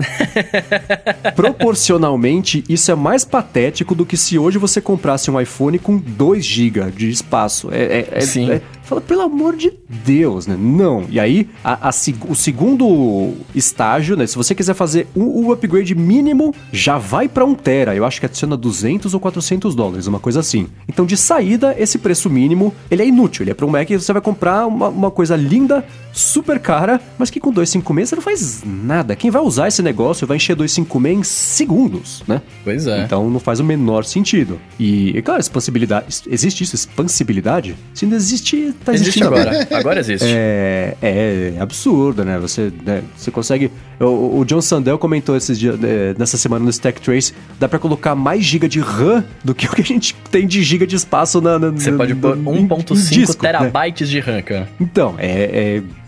[1.36, 6.44] Proporcionalmente, isso é mais patético do que se hoje você comprasse um iPhone com 2
[6.44, 7.68] GB de espaço.
[7.70, 8.50] É, é, Sim.
[8.50, 10.56] é, Fala, pelo amor de Deus, né?
[10.58, 11.04] Não.
[11.08, 11.92] E aí, a, a
[12.28, 14.26] o segundo estágio, né?
[14.26, 17.94] Se você quiser fazer o, o upgrade mínimo, já vai pra 1 tera.
[17.94, 20.66] Eu acho que adiciona 200 ou 400 dólares, uma coisa assim.
[20.88, 23.42] Então, de saída, esse preço mínimo, ele é inútil.
[23.42, 27.00] Ele é pra um Mac e você vai comprar uma, uma coisa linda, super cara,
[27.18, 29.16] mas que com 256 você não faz nada.
[29.16, 32.42] Quem vai usar esse negócio vai encher 256 em segundos, né?
[32.62, 33.04] Pois é.
[33.04, 34.60] Então não faz o menor sentido.
[34.78, 36.22] E, e, claro, expansibilidade.
[36.28, 36.74] Existe isso?
[36.74, 37.76] Expansibilidade?
[37.92, 39.68] Se não existe, tá existe existindo agora.
[39.70, 40.26] Agora existe.
[40.28, 42.38] É, é absurdo, né?
[42.38, 43.70] Você, né, você consegue.
[44.00, 47.78] O, o John Sandel comentou esses dias, é, nessa semana no Stack Trace: dá pra
[47.78, 50.96] colocar mais giga de RAM do que o que a gente tem de giga de
[50.96, 51.58] espaço na.
[51.58, 53.52] na Você na- pode pôr no- em- em 1.5 disco, né?
[53.52, 54.68] terabytes de RAM, cara.
[54.80, 56.04] Então, é, é-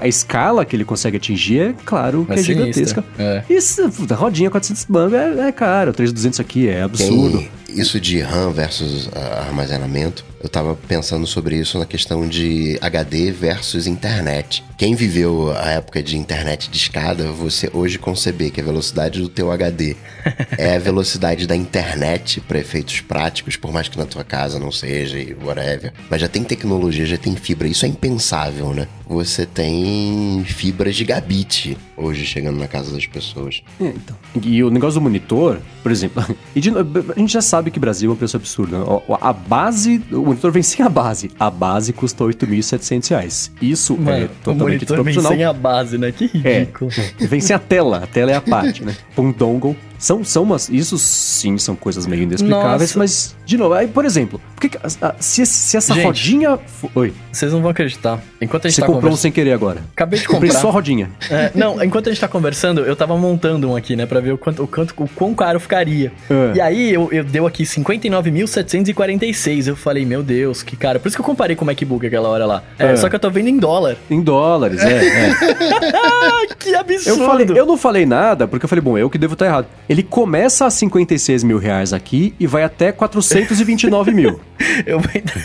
[0.00, 3.04] A escala que ele consegue atingir é, claro, que É é, sinistra, gigantesca.
[3.18, 3.42] é.
[3.50, 5.92] Isso, rodinha 400 bang é, é caro.
[5.92, 7.38] 3200 aqui é absurdo.
[7.66, 10.24] Tem isso de RAM versus ah, armazenamento.
[10.44, 14.62] Eu tava pensando sobre isso na questão de HD versus internet.
[14.76, 19.28] Quem viveu a época de internet de escada, você hoje conceber que a velocidade do
[19.30, 19.96] teu HD
[20.58, 24.70] é a velocidade da internet para efeitos práticos, por mais que na tua casa não
[24.70, 25.94] seja e whatever.
[26.10, 27.66] Mas já tem tecnologia, já tem fibra.
[27.66, 28.86] Isso é impensável, né?
[29.06, 33.62] Você tem fibra gigabit hoje chegando na casa das pessoas.
[33.80, 34.16] É, então.
[34.42, 36.22] E o negócio do monitor, por exemplo,
[36.54, 38.78] e de a gente já sabe que Brasil é um preço absurdo.
[38.78, 38.84] né?
[39.20, 41.30] A base, o monitor vem sem a base.
[41.38, 43.52] A base custa 8.700 reais.
[43.60, 45.32] Isso é totalmente desproporcional.
[45.50, 46.12] a base, né?
[46.12, 46.90] Que É, ridículo.
[47.20, 48.94] vem sem a tela, a tela é a parte, né?
[49.14, 49.76] Com dongle.
[50.04, 50.68] São, são umas.
[50.68, 52.98] Isso sim são coisas meio inexplicáveis, Nossa.
[52.98, 54.78] mas, de novo, aí, por exemplo, por que
[55.18, 56.04] se, se essa Gente.
[56.04, 56.58] rodinha.
[56.94, 58.20] Oi, Vocês não vão acreditar.
[58.38, 59.22] Enquanto a gente você tá comprou um conversando.
[59.22, 59.80] sem querer agora.
[59.94, 60.60] Acabei de Comprei comprar.
[60.60, 61.10] só a rodinha.
[61.30, 64.04] É, não, enquanto a gente tá conversando, eu tava montando um aqui, né?
[64.04, 66.12] Pra ver o quanto, o quanto, o quão caro ficaria.
[66.28, 66.52] É.
[66.56, 69.68] E aí eu, eu deu aqui 59.746.
[69.68, 71.00] Eu falei, meu Deus, que caro.
[71.00, 72.62] Por isso que eu comparei com o MacBook aquela hora lá.
[72.78, 72.96] É, É.
[72.96, 73.96] Só que eu tô vendo em dólar.
[74.10, 75.30] Em dólares, é.
[75.30, 75.34] é.
[76.58, 77.26] Que Eu, absurdo!
[77.26, 79.66] falei, eu não falei nada, porque eu falei, bom, eu que devo estar errado.
[79.94, 84.40] Ele começa a 56 mil reais aqui e vai até 429 mil.
[84.84, 85.40] Eu vou entrar...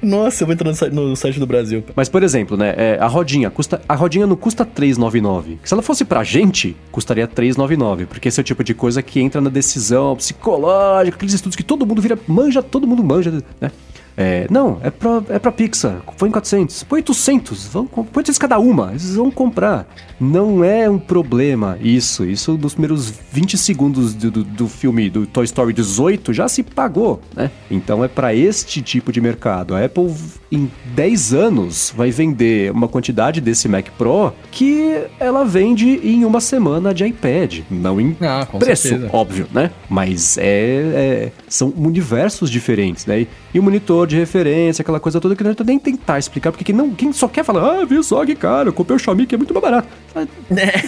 [0.00, 1.84] Nossa, eu vou entrar no site, do Brasil.
[1.94, 3.82] Mas, por exemplo, né, é, a rodinha custa.
[3.88, 5.58] A rodinha não custa 399.
[5.64, 8.06] Se ela fosse pra gente, custaria 399.
[8.06, 11.64] Porque esse é o tipo de coisa que entra na decisão psicológica, aqueles estudos que
[11.64, 12.18] todo mundo vira.
[12.26, 13.70] Manja, todo mundo manja, né?
[14.16, 15.98] É, não, é pra, é pra Pixar.
[16.16, 16.84] Põe 400.
[16.84, 17.66] Põe 800.
[17.66, 18.90] Vão, põe 800 cada uma.
[18.90, 19.86] Eles vão comprar.
[20.18, 22.24] Não é um problema isso.
[22.24, 26.62] Isso nos primeiros 20 segundos do, do, do filme do Toy Story 18 já se
[26.62, 27.50] pagou, né?
[27.70, 29.74] Então é pra este tipo de mercado.
[29.74, 30.14] A Apple,
[30.50, 36.40] em 10 anos, vai vender uma quantidade desse Mac Pro que ela vende em uma
[36.40, 37.60] semana de iPad.
[37.70, 39.10] Não em Ah, preço, certeza.
[39.12, 39.70] óbvio, né?
[39.90, 43.26] Mas é, é- são universos diferentes, né?
[43.56, 46.64] E, o monitor de referência, aquela coisa toda que não adianta nem tentar explicar, porque
[46.64, 49.26] quem, não, quem só quer falar, ah, viu só que cara, eu comprei o Xiaomi
[49.26, 49.88] que é muito mais barato.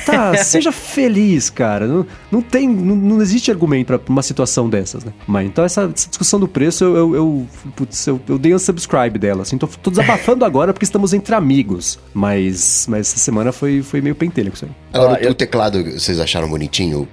[0.06, 1.86] Tá, seja feliz, cara.
[1.86, 5.12] Não, não tem, não, não existe argumento pra uma situação dessas, né?
[5.26, 8.58] Mas então essa, essa discussão do preço, eu, eu, eu, putz, eu, eu dei um
[8.58, 11.98] subscribe dela, assim, tô, tô desabafando agora porque estamos entre amigos.
[12.14, 14.70] Mas, mas essa semana foi, foi meio pentelho com isso aí.
[14.92, 17.08] Agora, Ah, o, eu- o teclado, vocês acharam bonitinho?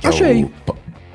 [0.00, 0.44] Que é Achei.
[0.44, 0.50] o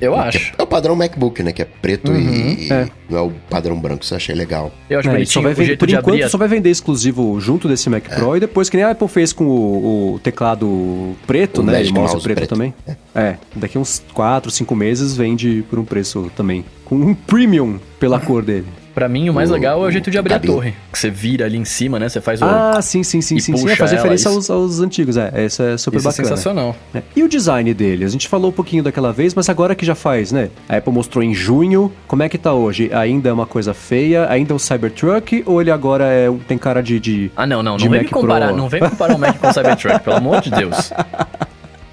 [0.02, 0.52] Eu acho.
[0.58, 1.52] É o padrão MacBook, né?
[1.52, 2.88] Que é preto e, e é.
[3.08, 4.02] não é o padrão branco.
[4.02, 4.72] Isso eu achei legal.
[4.90, 6.22] Eu acho É, só vai o vender, jeito por de enquanto, abrir.
[6.24, 9.06] a- só vai vender exclusivo junto desse Mac Pro e depois que nem a Apple
[9.08, 11.72] fez com o, o teclado preto, O né?
[11.74, 12.50] Magic E mouse, Mouse preto, preto.
[12.50, 12.74] também.
[13.14, 13.36] É.
[13.54, 16.64] daqui uns 4, 5 meses vende por um preço também.
[16.84, 18.66] Com um premium pela cor dele.
[18.94, 20.74] Pra mim, o mais O- legal é o jeito de abrir a torre.
[20.92, 22.08] Que você vira ali em cima, né?
[22.08, 22.44] Você faz o.
[22.44, 23.56] Ah, sim, sim, sim, sim.
[23.56, 23.68] sim.
[23.70, 25.44] É, faz referência aos, aos antigos, é.
[25.46, 26.28] Isso é super Isso é bacana.
[26.28, 26.76] sensacional.
[26.94, 27.02] É.
[27.16, 28.04] E o design dele?
[28.04, 30.50] A gente falou um pouquinho daquela vez, mas agora que já faz, né?
[30.68, 31.92] A Apple mostrou em junho.
[32.06, 32.90] Como é que tá hoje?
[32.92, 34.26] Ainda é uma coisa feia?
[34.28, 35.42] Ainda é um Cybertruck?
[35.46, 37.00] Ou ele agora é, tem cara de.
[37.00, 37.76] de Ah, não, não.
[37.76, 38.56] de Não vem comparar, Pro?
[38.56, 40.92] não vem comparar o Mac com o Cybertruck, pelo amor de Deus.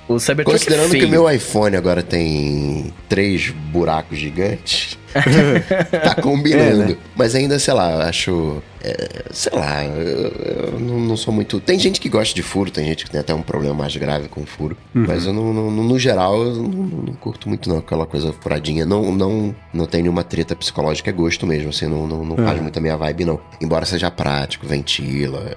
[0.09, 1.03] O Cybertruck é Considerando feio.
[1.03, 4.97] que o meu iPhone agora tem três buracos gigantes,
[6.03, 6.81] tá combinando.
[6.83, 6.97] É, né?
[7.15, 8.61] Mas ainda, sei lá, acho.
[8.83, 11.59] é, sei lá, eu, eu não, não sou muito.
[11.59, 14.27] Tem gente que gosta de furo, tem gente que tem até um problema mais grave
[14.27, 14.75] com furo.
[14.95, 15.05] Uhum.
[15.07, 18.85] Mas eu não, não- no geral, eu não, não curto muito, não, aquela coisa furadinha.
[18.87, 22.47] Não, não, não tem nenhuma treta psicológica, é gosto mesmo, assim, não, não, não É.
[22.47, 23.39] faz muito a minha vibe, não.
[23.61, 25.55] Embora seja prático, ventila,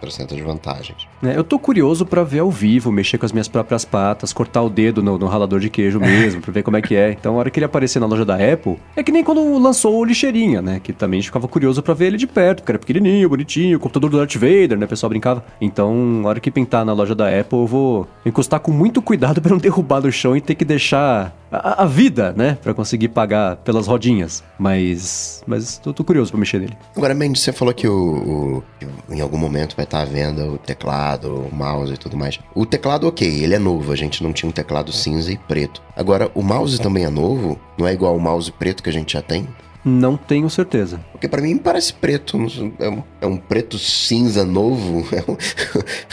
[0.00, 1.06] trocentas vantagens.
[1.22, 4.62] É, eu tô curioso para ver ao vivo, mexer com as minhas próprias patas, cortar
[4.62, 7.12] o dedo no, no ralador de queijo mesmo, pra ver como é que é.
[7.12, 9.98] Então, a hora que ele aparecer na loja da Apple, é que nem quando lançou
[9.98, 10.80] o Lixeirinha, né?
[10.82, 13.78] Que também a gente ficava curioso para ver ele de perto, porque era pequenininho, bonitinho,
[13.78, 14.86] computador do Darth Vader, né?
[14.86, 15.44] O pessoal brincava.
[15.60, 19.40] Então, a hora que pintar na loja da Apple, eu vou encostar com muito cuidado
[19.42, 22.56] para não derrubar no chão e ter que deixar a, a vida, né?
[22.62, 24.42] Pra conseguir pagar pelas rodinhas.
[24.58, 26.76] Mas, mas tô, tô curioso pra mexer nele.
[26.96, 28.62] Agora, Mendes, você falou que o,
[29.10, 32.38] o, em algum momento vai estar à venda o teclado, o mouse e tudo mais.
[32.54, 33.92] O teclado, ok, ele é novo.
[33.92, 35.82] A gente não tinha um teclado cinza e preto.
[35.96, 37.60] Agora, o mouse também é novo?
[37.76, 39.46] Não é igual ao mouse preto que a gente já tem?
[39.84, 41.00] Não tenho certeza.
[41.10, 42.38] Porque para mim parece preto.
[42.78, 45.02] É um, é um preto cinza novo.
[45.12, 45.36] É um,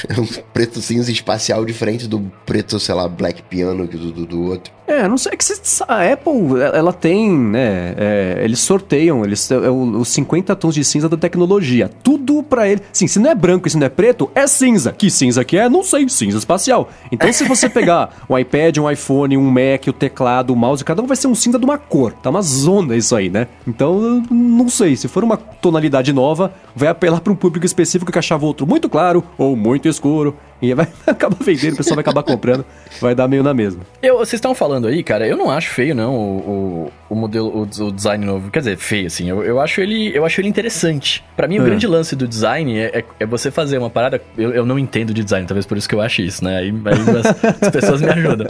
[0.10, 4.42] é um, preto cinza espacial diferente do preto, sei lá, black piano do, do, do
[4.44, 4.74] outro.
[4.90, 5.46] É, não sei, é que
[5.88, 11.08] a Apple, ela tem, né, é, eles sorteiam, eles, é, os 50 tons de cinza
[11.08, 14.32] da tecnologia, tudo para ele, sim, se não é branco e se não é preto,
[14.34, 15.70] é cinza, que cinza que é?
[15.70, 16.90] Não sei, cinza espacial.
[17.12, 21.04] Então se você pegar um iPad, um iPhone, um Mac, o teclado, o mouse, cada
[21.04, 23.46] um vai ser um cinza de uma cor, tá uma zona isso aí, né?
[23.68, 28.18] Então, não sei, se for uma tonalidade nova, vai apelar para um público específico que
[28.18, 32.24] achava outro muito claro ou muito escuro, e vai acabar vendendo, o pessoal vai acabar
[32.24, 32.66] comprando,
[33.00, 33.82] vai dar meio na mesma.
[34.02, 37.50] Eu, vocês estão falando aí, cara, eu não acho feio, não, o, o, o modelo,
[37.50, 38.52] o, o, design novo.
[38.52, 41.24] Quer dizer, feio, assim, eu, eu, acho, ele, eu acho ele interessante.
[41.36, 41.66] para mim, o é.
[41.66, 44.22] grande lance do design é, é, é, você fazer uma parada.
[44.38, 46.58] Eu, eu não entendo de design, talvez por isso que eu acho isso, né?
[46.58, 48.48] Aí, aí as, as, pessoas me ajudam.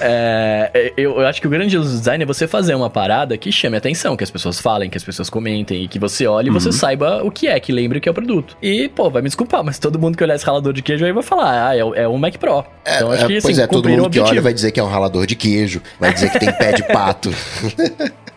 [0.00, 2.88] É, é, eu, eu acho que o grande lance do design é você fazer uma
[2.88, 6.26] parada que chame atenção, que as pessoas falem, que as pessoas comentem, e que você
[6.26, 6.72] olhe e você uhum.
[6.72, 8.56] saiba o que é, que lembre o que é o produto.
[8.62, 11.12] E, pô, vai me desculpar, mas todo mundo que olhar esse ralador de queijo aí
[11.12, 12.64] vai falar ah, é, é um Mac Pro.
[12.84, 14.80] É, então acho é, que assim, Pois é, todo mundo que olha vai dizer que
[14.80, 17.30] é um ralador de queijo, vai dizer que tem pé de pato.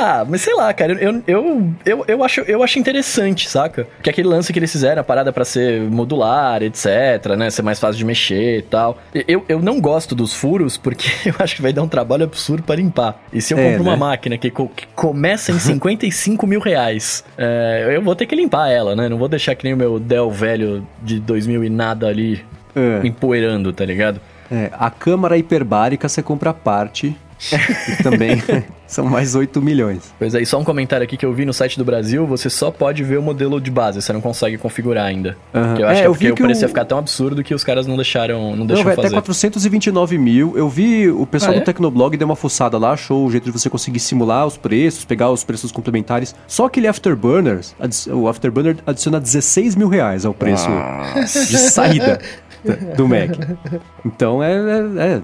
[0.00, 3.86] Ah, mas sei lá, cara, eu, eu, eu, eu, acho, eu acho interessante, saca?
[4.02, 7.50] Que aquele lance que eles fizeram, a parada para ser modular, etc, né?
[7.50, 8.98] Ser mais fácil de mexer e tal.
[9.28, 12.62] Eu, eu não gosto dos furos porque eu acho que vai dar um trabalho absurdo
[12.62, 13.22] para limpar.
[13.30, 13.90] E se eu é, compro né?
[13.90, 18.34] uma máquina que, co que, começa em 55 mil reais, é, eu vou ter que
[18.34, 19.06] limpar ela, né?
[19.06, 22.42] Não vou deixar que nem o meu Dell velho de 2000 e nada ali
[22.74, 23.06] é.
[23.06, 24.18] empoeirando, tá ligado?
[24.50, 27.16] É, a câmara hiperbárica você compra a parte
[27.88, 28.42] e também
[28.86, 30.12] são mais 8 milhões.
[30.18, 32.50] Pois é, e só um comentário aqui que eu vi no site do Brasil, você
[32.50, 35.36] só pode ver o modelo de base, você não consegue configurar ainda.
[35.54, 35.76] Uhum.
[35.76, 37.86] Eu acho é, que é porque o preço ia ficar tão absurdo que os caras
[37.86, 39.08] não deixaram, não deixaram não, fazer.
[39.08, 40.56] até 429 mil.
[40.56, 41.60] Eu vi o pessoal ah, é?
[41.60, 45.04] do Tecnoblog deu uma fuçada lá, achou o jeito de você conseguir simular os preços,
[45.04, 46.34] pegar os preços complementares.
[46.46, 47.74] Só aquele Afterburners,
[48.08, 51.14] o Afterburner adiciona 16 mil reais ao preço ah.
[51.24, 52.20] de saída
[52.96, 53.30] do Mac.
[54.04, 55.22] Então é, é, é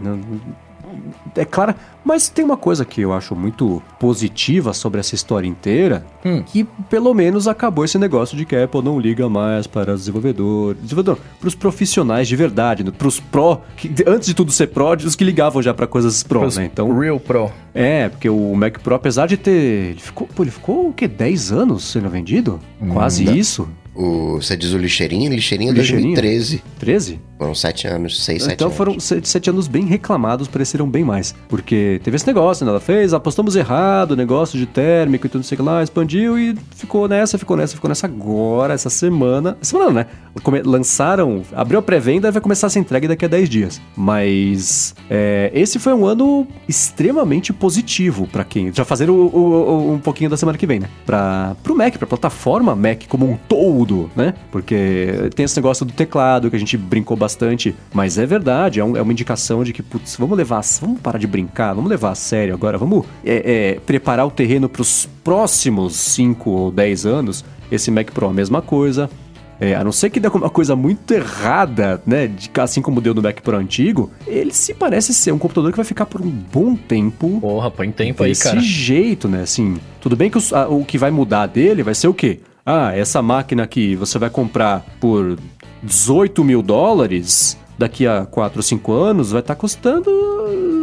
[1.35, 6.07] é claro, mas tem uma coisa que eu acho muito positiva sobre essa história inteira,
[6.25, 6.43] hum.
[6.43, 10.01] que pelo menos acabou esse negócio de que a Apple não liga mais para os
[10.01, 14.69] desenvolvedores, desenvolvedor, para os profissionais de verdade, para os pro, que, antes de tudo ser
[14.69, 16.65] pro, os que ligavam já para coisas pro, né?
[16.65, 17.51] Então, real pro.
[17.75, 19.51] É, porque o Mac Pro, apesar de ter,
[19.91, 21.07] ele ficou, pô, ele ficou o quê?
[21.07, 22.59] 10 anos sendo vendido?
[22.81, 23.69] Hum, Quase isso.
[23.97, 25.33] O, você diz o Lixeirinho?
[25.33, 26.63] Lixeirinho é 2013.
[26.79, 27.21] 13?
[27.39, 28.75] Foram sete anos, seis, sete então, anos.
[28.75, 31.35] Então foram sete, sete, anos bem reclamados, pareceram bem mais.
[31.49, 32.71] Porque teve esse negócio, né?
[32.71, 36.39] Ela fez, apostamos errado, negócio de térmico e tudo, não sei o que lá, expandiu
[36.39, 39.57] e ficou nessa, ficou nessa, ficou nessa agora, essa semana.
[39.61, 40.07] Semana, né?
[40.43, 43.83] Come, lançaram, abriu a pré-venda e vai começar a ser entregue daqui a 10 dias.
[43.95, 48.73] Mas é, esse foi um ano extremamente positivo para quem.
[48.73, 50.89] Já fazer o, o, o, um pouquinho da semana que vem, né?
[51.05, 54.35] Pra, pro Mac, pra plataforma Mac como um todo tudo, né?
[54.51, 58.85] Porque tem esse negócio do teclado que a gente brincou bastante, mas é verdade, é,
[58.85, 62.11] um, é uma indicação de que, putz, vamos levar, vamos parar de brincar, vamos levar
[62.11, 67.07] a sério agora, vamos é, é, preparar o terreno para os próximos 5 ou 10
[67.07, 67.45] anos.
[67.71, 69.11] Esse Mac Pro, a mesma coisa.
[69.59, 72.27] É, a não ser que dê alguma coisa muito errada, né?
[72.27, 75.77] De, assim como deu no Mac Pro antigo, ele se parece ser um computador que
[75.77, 77.41] vai ficar por um bom tempo.
[77.41, 78.57] Porra, põe tempo aí, cara.
[78.57, 79.43] Desse jeito, né?
[79.43, 82.41] Assim, tudo bem que a, o que vai mudar dele vai ser o quê?
[82.67, 85.39] Ah, essa máquina aqui você vai comprar por
[85.83, 90.11] 18 mil dólares, daqui a 4 ou 5 anos vai estar tá custando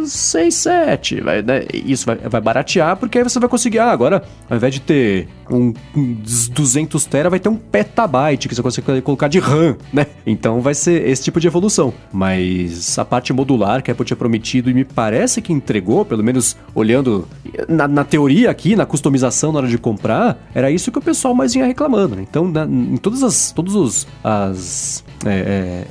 [0.06, 1.20] 6, 7.
[1.20, 1.64] Vai, né?
[1.72, 3.78] Isso vai, vai baratear, porque aí você vai conseguir.
[3.78, 6.16] Ah, agora, ao invés de ter um, um
[6.52, 10.06] 200 tera, vai ter um petabyte que você consegue colocar de RAM, né?
[10.26, 11.92] Então vai ser esse tipo de evolução.
[12.12, 16.22] Mas a parte modular que a Apple tinha prometido e me parece que entregou, pelo
[16.22, 17.26] menos olhando
[17.68, 21.34] na, na teoria aqui, na customização na hora de comprar, era isso que o pessoal
[21.34, 22.24] mais vinha reclamando, né?
[22.28, 23.52] Então, na, em todas as.
[23.52, 24.06] Todos os.
[24.22, 25.84] As, é, é,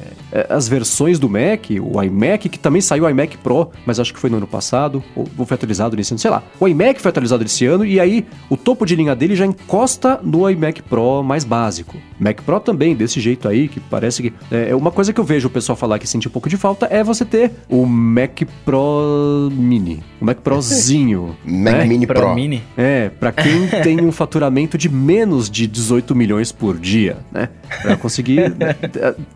[0.50, 4.20] as versões do Mac, o iMac, que também saiu o iMac Pro, mas acho que
[4.20, 6.44] foi no ano passado, ou, foi atualizado nesse ano, sei lá.
[6.60, 10.20] O iMac foi atualizado esse ano e aí o topo de linha dele já encosta
[10.24, 11.98] no iMac Pro mais básico.
[12.20, 14.34] Mac Pro também, desse jeito aí, que parece que.
[14.52, 16.58] É, é uma coisa que eu vejo o pessoal falar que sente um pouco de
[16.58, 20.04] falta é você ter o Mac Pro Mini.
[20.20, 21.36] O Mac Prozinho.
[21.46, 21.86] Mac né?
[21.86, 22.20] Mini Pro.
[22.20, 22.64] Pro Mini.
[22.78, 27.50] É, pra quem tem um faturamento de menos de 18 milhões por dia, né?
[27.82, 28.50] Pra conseguir.
[28.58, 28.76] né,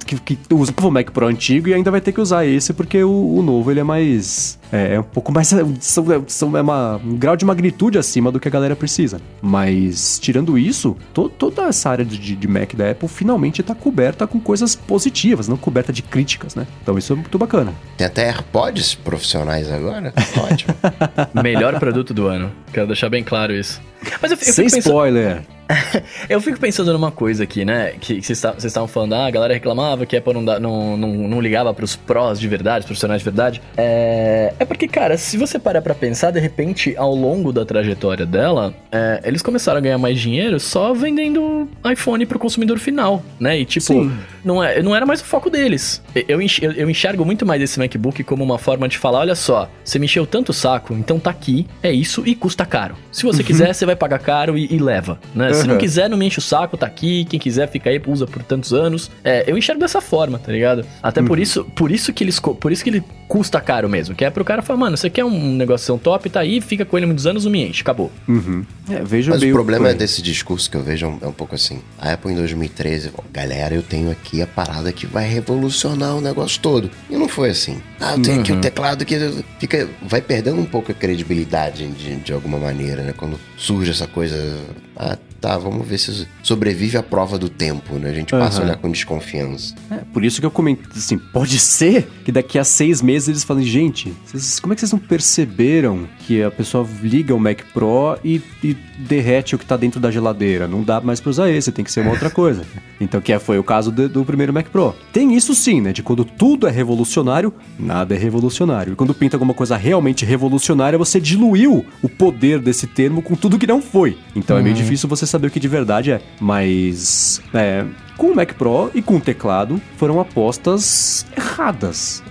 [0.05, 3.03] que, que usa o Mac Pro antigo e ainda vai ter que usar esse, porque
[3.03, 4.59] o, o novo ele é mais.
[4.71, 5.47] É, é um pouco mais.
[5.79, 9.19] São, são, é uma, um grau de magnitude acima do que a galera precisa.
[9.41, 14.27] Mas, tirando isso, to, toda essa área de, de Mac da Apple finalmente tá coberta
[14.27, 16.67] com coisas positivas, não coberta de críticas, né?
[16.81, 17.73] Então isso é muito bacana.
[17.97, 20.13] Tem até AirPods profissionais agora.
[20.51, 20.73] Ótimo.
[21.41, 22.51] Melhor produto do ano.
[22.73, 23.81] Quero deixar bem claro isso.
[24.21, 25.41] Mas eu, eu Sem fico pensando, spoiler.
[26.29, 27.93] eu fico pensando numa coisa aqui, né?
[27.99, 30.95] Que vocês tá- estavam falando, ah, a galera reclamava que a Apple não, dá- não,
[30.95, 33.61] não, não ligava pros prós de verdade, profissionais de verdade.
[33.75, 38.25] É, é porque, cara, se você parar pra pensar, de repente, ao longo da trajetória
[38.25, 43.59] dela, é, eles começaram a ganhar mais dinheiro só vendendo iPhone pro consumidor final, né?
[43.59, 44.17] E tipo, Sim.
[44.43, 46.01] não, é, não era mais o foco deles.
[46.27, 49.99] Eu, eu, enxergo muito mais esse MacBook como uma forma de falar: olha só, você
[49.99, 52.95] me encheu tanto o saco, então tá aqui, é isso e custa caro.
[53.11, 55.53] Se você quiser, você vai pagar caro e, e leva, né?
[55.53, 55.79] Se não Uhum.
[55.79, 57.25] quiser, não me enche o saco, tá aqui.
[57.25, 59.11] Quem quiser, fica aí, usa por tantos anos.
[59.23, 60.85] É, eu enxergo dessa forma, tá ligado?
[61.01, 64.15] Até por isso, por isso que eles, por isso que ele custa caro mesmo.
[64.15, 66.85] Que é pro cara falar, mano, você quer um negócio tão top, tá aí, fica
[66.85, 68.09] com ele muitos anos, não me enche, acabou.
[68.27, 68.65] Uhum.
[68.89, 71.53] É, vejo Mas o problema é desse discurso que eu vejo é um, é pouco
[71.53, 71.81] assim.
[71.99, 76.21] A Apple em 2013, ó, galera, eu tenho aqui a parada que vai revolucionar o
[76.21, 76.89] negócio todo.
[77.09, 77.81] E não foi assim.
[77.99, 79.17] Ah, eu tenho aqui o teclado que
[79.59, 83.13] fica, vai perdendo um pouco a credibilidade de, de alguma maneira, né?
[83.15, 84.57] Quando surge essa coisa.
[84.95, 88.09] Ah, tá, vamos ver se sobrevive à prova do tempo, né?
[88.09, 88.65] A gente passa a Aham.
[88.71, 89.75] olhar com desconfiança.
[89.91, 93.43] É, por isso que eu comentei assim, pode ser que daqui a seis meses eles
[93.43, 97.59] falem, gente, vocês- como é que vocês não perceberam que a pessoa liga o Mac
[97.73, 100.67] Pro e, e derrete o que tá dentro da geladeira?
[100.67, 102.63] Não dá mais pra usar esse, tem que ser uma outra coisa.
[102.99, 104.91] Então, que é- foi o caso do, do primeiro Mac Pro.
[105.13, 105.93] Tem isso sim, né?
[105.93, 108.93] De quando tudo é revolucionário, nada é revolucionário.
[108.93, 113.59] E quando pinta alguma coisa realmente revolucionária, você diluiu o poder desse termo com tudo
[113.59, 114.17] que não foi.
[114.35, 116.21] Então é meio difícil você saber o que de verdade é.
[116.39, 117.85] Mas, é,
[118.17, 122.23] com o Mac Pro e com o teclado foram apostas erradas.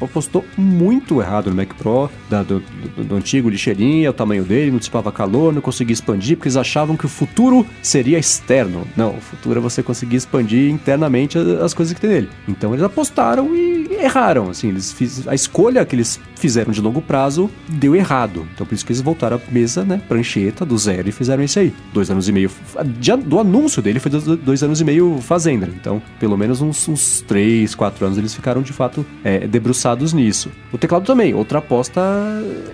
[0.00, 2.60] Apostou muito errado no Mac Pro, da- do,
[2.96, 6.56] do- do antigo lixeirinha, o tamanho dele, não dissipava calor, não conseguia expandir, porque eles
[6.56, 8.86] achavam que o futuro seria externo.
[8.96, 12.28] Não, o futuro é você conseguir expandir internamente as coisas que tem nele.
[12.48, 14.50] Então eles apostaram e erraram.
[14.50, 18.46] Assim, eles fiz, a escolha que eles fizeram de longo prazo deu errado.
[18.54, 21.58] Então por isso que eles voltaram à mesa, né, prancheta do zero e fizeram isso
[21.58, 21.72] aí.
[21.92, 22.50] Dois anos e meio.
[22.98, 25.66] de- do anúncio dele foi dois, anos e meio fazendo.
[25.80, 30.50] Então, pelo menos uns, uns três, quatro anos eles ficaram de fato é, debruçados nisso.
[30.72, 32.00] O teclado também, outra aposta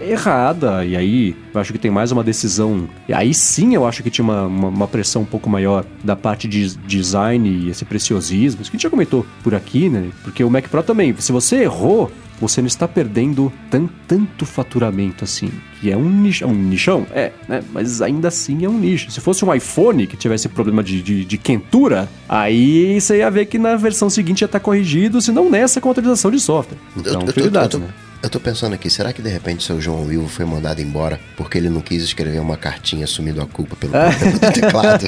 [0.01, 0.85] errada.
[0.85, 2.89] E aí, eu acho que tem mais uma decisão.
[3.09, 6.17] E aí sim eu acho que tinha uma, uma, uma pressão um pouco maior da
[6.17, 8.63] parte de design e esse preciosismo.
[8.63, 10.09] Isso que a gente já comentou por aqui, né?
[10.23, 15.25] Porque o Mac Pro também, se você errou, você não está perdendo tan, tanto faturamento
[15.25, 15.51] assim.
[15.81, 17.07] Que é um nicho, um nichão?
[17.13, 17.63] É, né?
[17.73, 19.11] Mas ainda assim é um nicho.
[19.11, 23.47] Se fosse um iPhone que tivesse problema de, de, de quentura, aí você ia ver
[23.47, 26.79] que na versão seguinte ia estar corrigido, se não nessa com atualização de software.
[26.97, 27.89] Então, eu, eu, tô, eu, prioridades, tô, né?
[28.23, 31.59] eu tô pensando aqui, será que de repente seu João Will foi mandado embora porque
[31.59, 35.07] ele não quis escrever uma cartinha assumindo a culpa pelo problema do teclado?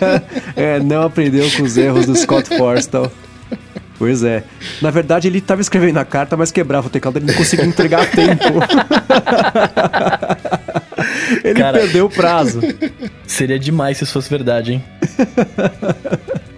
[0.54, 3.10] É, não aprendeu com os erros do Scott Forstall.
[3.98, 4.44] Pois é.
[4.82, 8.02] Na verdade, ele estava escrevendo a carta, mas quebrava o teclado, ele não conseguia entregar
[8.02, 8.44] a tempo.
[11.42, 11.78] ele Cara.
[11.78, 12.60] perdeu o prazo.
[13.26, 14.84] Seria demais se isso fosse verdade, hein?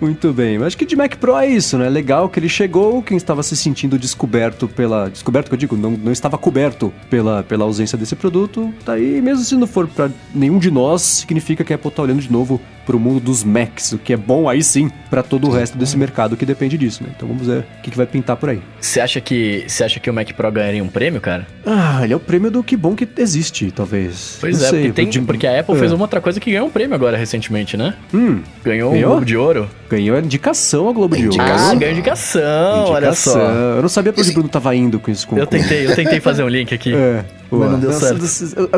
[0.01, 1.89] Muito bem, mas acho que de Mac Pro é isso, né?
[1.89, 5.11] Legal que ele chegou, quem estava se sentindo descoberto pela.
[5.11, 9.21] Descoberto que eu digo, não, não estava coberto pela, pela ausência desse produto, tá aí,
[9.21, 12.31] mesmo se não for para nenhum de nós, significa que a Apple tá olhando de
[12.31, 15.77] novo pro mundo dos Macs, o que é bom aí sim para todo o resto
[15.77, 17.11] desse mercado que depende disso, né?
[17.15, 18.63] Então vamos ver o que, que vai pintar por aí.
[18.81, 21.47] Você acha que você acha que o Mac Pro ganharia um prêmio, cara?
[21.67, 24.39] Ah, ele é o prêmio do que bom que existe, talvez.
[24.41, 25.79] Pois Não é, sei, porque, tem- de- porque a Apple É.
[25.79, 27.93] fez uma outra coisa que ganhou um prêmio agora recentemente, né?
[28.15, 29.07] Hum, Ganhou, Ganhou?
[29.09, 29.71] um Globo de Ouro.
[29.91, 31.37] ganhou a indicação ao Globo de Ouro.
[31.43, 33.33] Ah, ganhou indicação, olha Indicação.
[33.35, 33.39] só.
[33.77, 35.27] Eu não sabia pra onde o Bruno tava indo com isso.
[35.29, 36.95] Com, Eu tentei, eu tentei fazer um link aqui.
[36.99, 37.25] É.
[37.51, 38.25] Mas não deu certo.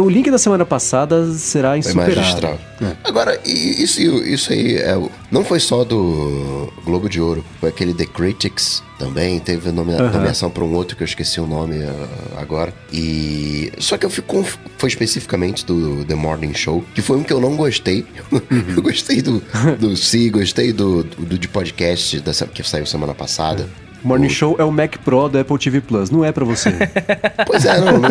[0.00, 2.16] O link da semana passada será Foi insuperável.
[2.16, 2.58] magistral.
[3.04, 4.96] Agora, e isso, isso aí é,
[5.30, 10.10] não foi só do Globo de Ouro, foi aquele The Critics também, teve nome, Aham.
[10.10, 12.72] nomeação para um outro que eu esqueci o nome ah, agora.
[12.92, 14.44] E só que eu fico
[14.78, 18.06] foi especificamente do The Morning Show, que foi um que eu não gostei.
[18.30, 18.40] Uhum.
[18.76, 19.42] eu gostei do
[19.78, 23.68] do Si, gostei do, do, do de podcast que saiu semana passada.
[24.02, 24.30] Morning o...
[24.30, 26.70] Show é o Mac Pro do Apple TV Plus, não é para você.
[27.46, 28.10] pois é, não, não,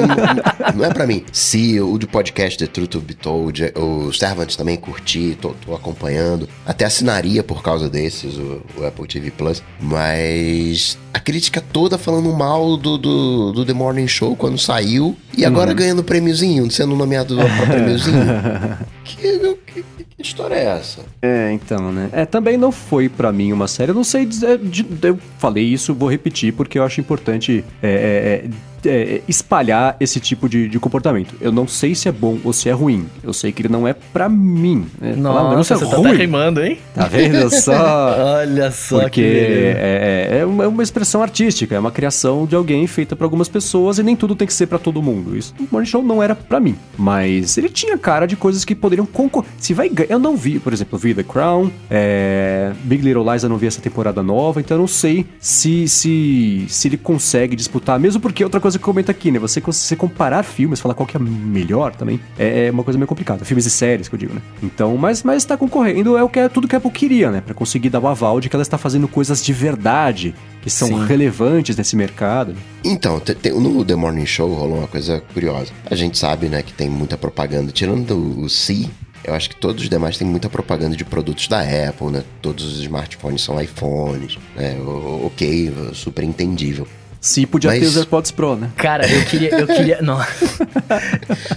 [0.76, 1.24] não é para mim.
[1.32, 5.76] Se o de podcast The Truth to Be Told, o Servant também curti, tô, tô,
[5.76, 11.98] acompanhando, até assinaria por causa desses o, o, Apple TV Plus, mas a crítica toda
[11.98, 15.78] falando mal do, do, do The Morning Show quando saiu e agora uhum.
[15.78, 18.20] ganhando prêmiozinho, sendo nomeado para prêmiozinho.
[19.04, 21.02] que, que, que história é essa?
[21.22, 22.10] É, então, né?
[22.12, 23.92] É, também não foi para mim uma série.
[23.92, 24.60] Eu não sei dizer.
[25.02, 28.50] Eu falei isso, vou repetir, porque eu acho importante é, é,
[28.86, 31.36] é é, espalhar esse tipo de, de, comportamento.
[31.42, 33.08] Eu não sei se é bom ou se é ruim.
[33.24, 34.86] Eu sei que ele não é pra mim.
[35.00, 35.16] Né?
[35.16, 36.04] Nossa, é você ruim.
[36.04, 36.78] tá até rimando, hein?
[36.94, 38.16] Tá vendo só?
[38.40, 42.56] Olha só Porque é, é, é, uma, é, uma, expressão artística, é uma criação de
[42.56, 45.36] alguém feita para algumas pessoas e nem tudo tem que ser para todo mundo.
[45.38, 46.76] Isso o Morning Show não era para mim.
[46.98, 49.50] Mas ele tinha cara de coisas que poderiam concorrer.
[49.58, 53.50] Se vai Eu não vi, por exemplo, vi The Crown, é, Big Little Lies eu
[53.50, 58.00] não vi essa temporada nova, então eu não sei se, se, se ele consegue disputar,
[58.00, 59.40] mesmo porque outra coisa coisa que comenta aqui, né?
[59.40, 63.08] Você, você comparar filmes, falar qual que é melhor também, é, é, uma coisa meio
[63.08, 63.44] complicada.
[63.44, 64.42] Filmes e séries, que eu digo, né?
[64.62, 67.42] Então, mas, mas tá concorrendo, é o que é tudo que a Apple queria, né?
[67.42, 70.88] Pra conseguir dar o aval de que ela está fazendo coisas de verdade, que são
[70.88, 71.06] Sim.
[71.06, 72.54] relevantes nesse mercado.
[72.54, 72.60] Né?
[72.84, 75.72] Então, tem, no The Morning Show rolou uma coisa curiosa.
[75.90, 77.72] A gente sabe, né, que tem muita propaganda.
[77.72, 78.88] Tirando o C,
[79.24, 82.24] eu acho que todos os demais têm muita propaganda de produtos da Apple, né?
[82.42, 84.78] Todos os smartphones são iPhones, né?
[85.26, 86.88] Ok, super entendível.
[87.22, 87.80] Se podia Mas...
[87.80, 88.72] ter os AirPods Pro, né?
[88.78, 89.50] Cara, eu queria.
[89.50, 90.00] Eu queria.
[90.04, 90.20] Não.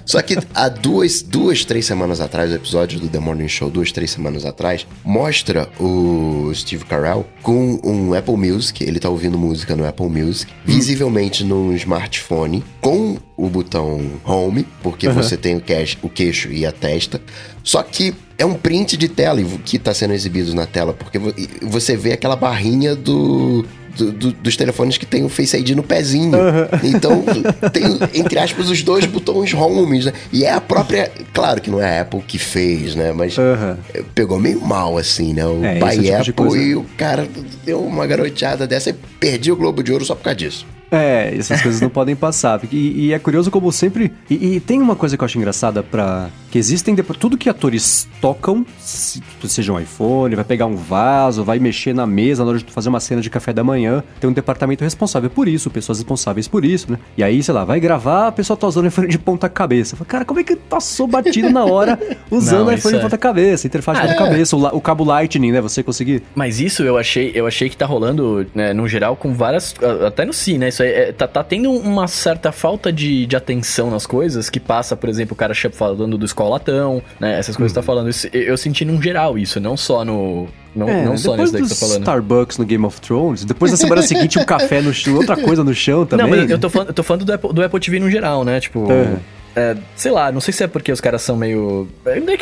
[0.04, 3.92] Só que há duas, duas, três semanas atrás, o episódio do The Morning Show, duas,
[3.92, 8.82] três semanas atrás, mostra o Steve Carell com um Apple Music.
[8.82, 10.56] Ele tá ouvindo música no Apple Music, hum.
[10.66, 15.14] visivelmente num smartphone, com o botão Home, porque uhum.
[15.14, 17.20] você tem o, queixo, o queixo e a testa.
[17.62, 21.18] Só que é um print de tela que está sendo exibido na tela, porque
[21.62, 23.64] você vê aquela barrinha do
[23.96, 26.36] do, do, dos telefones que tem o Face ID no pezinho.
[26.36, 26.68] Uhum.
[26.82, 27.24] Então,
[27.72, 30.12] tem, entre aspas, os dois botões homes, né?
[30.32, 31.10] E é a própria.
[31.32, 33.12] Claro que não é a Apple que fez, né?
[33.12, 33.76] Mas uhum.
[34.14, 35.46] pegou meio mal, assim, né?
[35.46, 37.28] O é, pai tipo Apple e o cara
[37.64, 40.66] deu uma garoteada dessa e perdi o Globo de Ouro só por causa disso.
[40.92, 42.60] É, essas coisas não podem passar.
[42.70, 44.12] E, e, é curioso como sempre.
[44.28, 47.48] E, e, tem uma coisa que eu acho engraçada para que existem depois tudo que
[47.48, 52.50] atores tocam, se, seja um iPhone, vai pegar um vaso, vai mexer na mesa na
[52.50, 55.70] hora de fazer uma cena de café da manhã, tem um departamento responsável por isso,
[55.70, 56.98] pessoas responsáveis por isso, né?
[57.16, 59.96] E aí, sei lá, vai gravar, a pessoa tá usando o iPhone de ponta cabeça.
[59.96, 61.98] Fala, cara, como é que passou batido na hora
[62.30, 62.98] usando o iPhone é...
[62.98, 64.28] de ponta cabeça, interface ah, de ponta é.
[64.28, 65.60] cabeça, o, o, cabo Lightning, né?
[65.62, 66.22] Você conseguir.
[66.34, 69.74] Mas isso eu achei, eu achei que tá rolando, né, no geral, com várias.
[70.06, 70.68] Até no Si, né?
[70.68, 74.96] Isso é, tá, tá tendo uma certa falta de, de atenção nas coisas que passa,
[74.96, 77.38] por exemplo, o cara falando do escolatão, né?
[77.38, 78.08] Essas coisas que tá falando.
[78.08, 80.48] Isso, eu senti num geral isso, não só no.
[80.74, 82.00] Não, é, não só nisso daí que tá falando.
[82.00, 85.62] Starbucks no Game of Thrones, depois na semana seguinte um café no chão, outra coisa
[85.62, 86.26] no chão também.
[86.26, 88.44] Não, mas eu tô falando, eu tô falando do, Apple, do Apple TV no geral,
[88.44, 88.58] né?
[88.60, 88.90] Tipo.
[88.90, 89.16] É.
[89.54, 91.86] É, sei lá, não sei se é porque os caras são meio.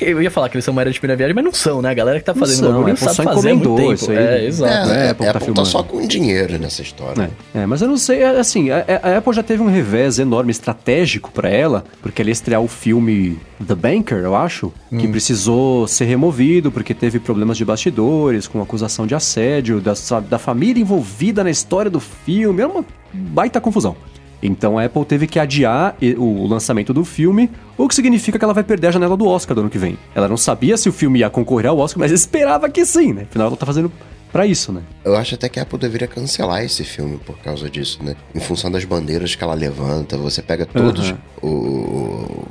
[0.00, 1.90] Eu ia falar que eles são uma era de primeira viagem, mas não são, né?
[1.90, 3.92] A galera que tá fazendo o bagulho não sabe fazer muito tempo.
[3.92, 4.16] Isso aí.
[4.16, 4.90] É, exato.
[4.90, 7.30] É, é, Apple, Apple tá, tá só com dinheiro nessa história.
[7.54, 10.18] É, é mas eu não sei, é, assim, a, a, Apple já teve um revés
[10.18, 14.98] enorme estratégico para ela, porque ela ia estrear o filme The Banker, eu acho, hum.
[14.98, 19.94] que precisou ser removido porque teve problemas de bastidores, com acusação de assédio, da,
[20.28, 22.60] da família envolvida na história do filme.
[22.60, 23.96] Era uma baita confusão.
[24.42, 28.54] Então a Apple teve que adiar o lançamento do filme, o que significa que ela
[28.54, 29.98] vai perder a janela do Oscar do ano que vem.
[30.14, 33.22] Ela não sabia se o filme ia concorrer ao Oscar, mas esperava que sim, né?
[33.22, 33.92] Afinal, ela tá fazendo
[34.32, 34.82] para isso, né?
[35.04, 38.14] Eu acho até que a Apple deveria cancelar esse filme por causa disso, né?
[38.34, 41.16] Em função das bandeiras que ela levanta, você pega todos uhum.
[41.42, 42.46] o,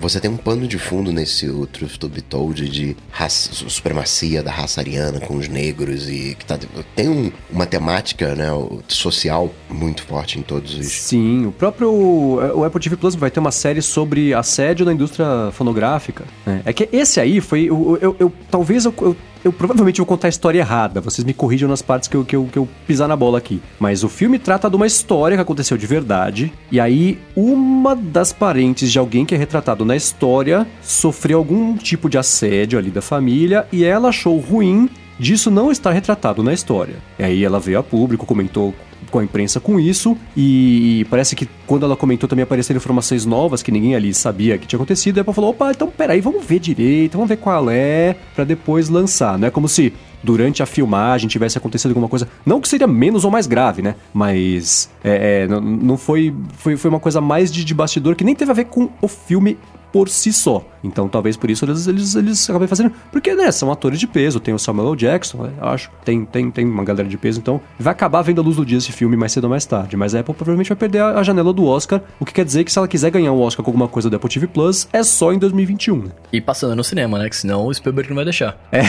[0.00, 4.42] você tem um pano de fundo nesse o Truth to Be Told de raça, supremacia
[4.42, 6.58] da raça ariana com os negros e que tá,
[6.96, 8.48] tem um, uma temática né,
[8.88, 10.86] social muito forte em todos os.
[10.86, 15.50] Sim, o próprio o Apple TV Plus vai ter uma série sobre assédio na indústria
[15.52, 16.24] fonográfica.
[16.46, 16.62] Né?
[16.64, 17.64] É que esse aí foi.
[17.64, 21.32] Eu, eu, eu talvez eu, eu eu provavelmente vou contar a história errada, vocês me
[21.32, 23.60] corrijam nas partes que eu, que, eu, que eu pisar na bola aqui.
[23.78, 28.32] Mas o filme trata de uma história que aconteceu de verdade, e aí uma das
[28.32, 33.00] parentes de alguém que é retratado na história sofreu algum tipo de assédio ali da
[33.00, 34.88] família, e ela achou ruim
[35.20, 36.96] disso não estar retratado na história.
[37.18, 38.74] E aí ela veio a público, comentou
[39.10, 43.62] com a imprensa com isso, e, parece que quando ela comentou também apareceram informações novas
[43.62, 46.44] que ninguém ali sabia que tinha acontecido, e a Apple falou, opa, então peraí, vamos
[46.44, 49.36] ver direito, vamos ver qual é, para depois lançar.
[49.38, 49.92] Não é como se
[50.22, 53.96] durante a filmagem tivesse acontecido alguma coisa, não que seria menos ou mais grave, né?
[54.14, 58.24] Mas é, é, não, não foi, foi, foi uma coisa mais de, de bastidor que
[58.24, 59.58] nem teve a ver com o filme
[59.92, 60.64] por si só.
[60.82, 62.92] Então talvez por isso eles, eles, eles acabem fazendo.
[63.12, 64.40] Porque, né, são atores de peso.
[64.40, 64.96] Tem o Samuel L.
[64.96, 65.90] Jackson, acho.
[66.04, 67.40] Tem, tem, tem uma galera de peso.
[67.40, 69.96] Então vai acabar vendo a luz do dia esse filme mais cedo ou mais tarde.
[69.96, 72.00] Mas a Apple provavelmente vai perder a, a janela do Oscar.
[72.18, 74.16] O que quer dizer que se ela quiser ganhar um Oscar com alguma coisa da
[74.16, 75.96] Apple TV Plus, é só em 2021.
[75.96, 76.10] Né?
[76.32, 77.28] E passando no cinema, né?
[77.28, 78.58] Que senão o Spielberg não vai deixar.
[78.72, 78.82] É.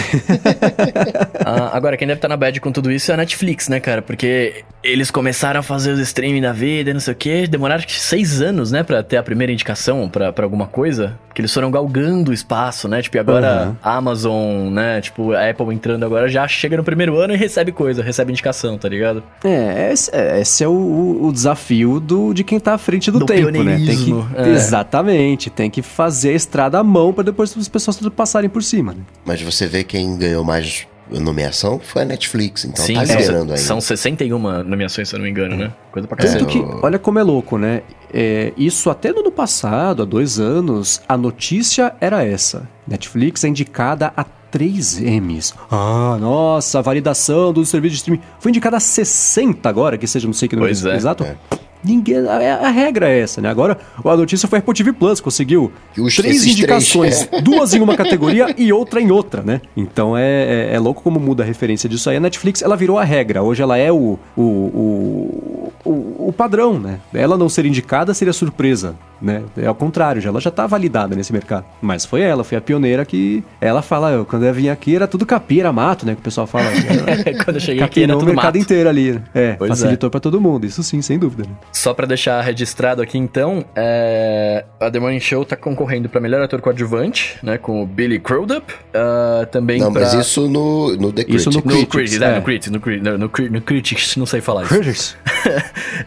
[1.46, 4.02] ah, agora, quem deve estar na bad com tudo isso é a Netflix, né, cara?
[4.02, 7.48] Porque eles começaram a fazer os streaming da vida, não sei o quê.
[7.48, 10.91] Demoraram seis anos, né, pra ter a primeira indicação pra alguma coisa.
[11.34, 13.02] Que eles foram galgando o espaço, né?
[13.02, 13.76] Tipo, e agora uhum.
[13.82, 15.00] a Amazon, né?
[15.00, 18.78] Tipo, a Apple entrando agora já chega no primeiro ano e recebe coisa, recebe indicação,
[18.78, 19.24] tá ligado?
[19.44, 23.20] É, esse, é, esse é o, o, desafio do, de quem tá à frente do,
[23.20, 23.78] do tempo, né?
[23.86, 24.50] Tem que, é.
[24.50, 28.94] Exatamente, tem que fazer a estrada à mão para depois as pessoas passarem por cima.
[28.94, 29.02] Né?
[29.26, 30.86] Mas você vê quem ganhou mais
[31.20, 33.58] nomeação foi a Netflix, então Sim, tá esperando ainda.
[33.58, 35.72] São 61 nomeações, se eu não me engano, né?
[35.92, 36.46] Coisa pra caramba.
[36.46, 37.82] que, olha como é louco, né?
[38.14, 42.68] É, isso até no ano passado, há dois anos, a notícia era essa.
[42.88, 45.54] Netflix é indicada a 3 M's.
[45.72, 50.28] Ah, nossa, a validação do serviço de streaming foi indicada a 60 agora, que seja,
[50.28, 50.96] não sei que número é.
[50.96, 51.24] exato.
[51.24, 51.38] É.
[51.84, 53.50] Ninguém, a, a, regra é essa, né?
[53.50, 57.42] Agora, a notícia foi a Apple TV Plus, conseguiu Os, três indicações, três, é.
[57.42, 59.62] duas em uma categoria e outra em outra, né?
[59.76, 62.18] Então é, é, é, louco como muda a referência disso aí.
[62.18, 63.42] A Netflix, ela virou a regra.
[63.42, 67.00] Hoje ela é o, o, o, o, o padrão, né?
[67.14, 69.44] Ela não ser indicada seria surpresa né?
[69.58, 71.66] É ao contrário, ela já está validada nesse mercado.
[71.82, 75.26] Mas foi ela, foi a pioneira que ela fala, quando eu vim aqui era tudo
[75.26, 76.14] capim, era mato, né?
[76.14, 76.66] Que o pessoal fala.
[77.46, 78.58] quando eu cheguei aqui era tudo o mercado mato.
[78.58, 79.12] inteiro ali.
[79.14, 79.24] Né?
[79.34, 80.12] É, pois facilitou é.
[80.12, 81.44] para todo mundo, isso sim, sem dúvida.
[81.44, 81.56] Né?
[81.72, 84.66] Só para deixar registrado aqui então, é...
[84.80, 87.58] a The Morning Show tá concorrendo para melhor ator coadjuvante, né?
[87.58, 88.74] Com o Billy Crudup.
[88.74, 90.02] Uh, também Não, pra...
[90.02, 91.42] mas isso no, no The Critics.
[91.42, 92.26] Isso no Critics, no Critics, é.
[92.26, 92.36] é.
[92.36, 95.16] no Critics, no, no, no, no, Critics, não sei falar Critics.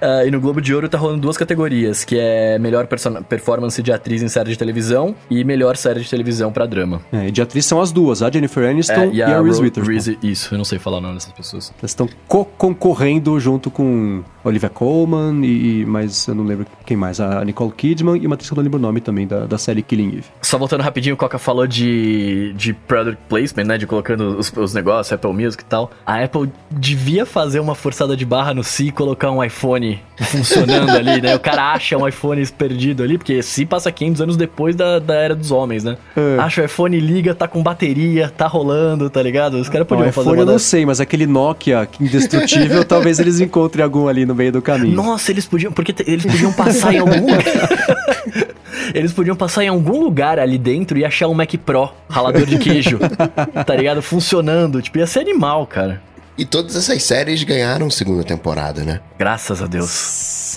[0.01, 3.93] uh, e no Globo de Ouro tá rolando duas categorias, que é melhor performance de
[3.93, 7.01] atriz em série de televisão e melhor série de televisão para drama.
[7.13, 10.17] É, de atriz são as duas, a Jennifer Aniston é, e, a, a Reese Witherspoon.
[10.23, 11.73] Isso, eu não sei falar o nome dessas pessoas.
[11.79, 17.21] Elas estão co concorrendo junto com Olivia Colman e, mas eu não lembro quem mais,
[17.21, 19.59] a Nicole Kidman e uma atriz que eu não lembro o nome também da, da
[19.59, 20.25] série Killing Eve.
[20.43, 24.75] Só voltando rapidinho, o Coca falou de, de product placement, né, de colocando os, os
[24.75, 25.91] negócios, Apple Music e tal.
[26.07, 30.91] A Apple devia fazer uma forçada de barra no Si e colocar um iPhone funcionando
[30.91, 31.35] ali, né?
[31.35, 35.15] O cara acha um iPhone perdido ali, porque Si passa 500 anos depois da, da
[35.15, 35.97] era dos homens, né?
[36.17, 36.39] É.
[36.39, 39.55] Acha o iPhone, liga, tá com bateria, tá rolando, tá ligado?
[39.55, 43.83] Os caras podiam fazer iPhone eu não sei, mas aquele Nokia indestrutível, talvez eles encontrem
[43.83, 44.95] algum ali no no meio do caminho.
[44.95, 45.73] Nossa, eles podiam.
[45.73, 47.45] Porque eles podiam passar em algum lugar.
[48.93, 52.59] Eles podiam passar em algum lugar ali dentro e achar um Mac Pro, ralador de
[52.59, 52.99] queijo,
[53.67, 54.03] tá ligado?
[54.03, 54.81] Funcionando.
[54.83, 56.03] Tipo, ia ser animal, cara.
[56.37, 59.01] E todas essas séries ganharam segunda temporada, né?
[59.19, 59.91] Graças a Deus.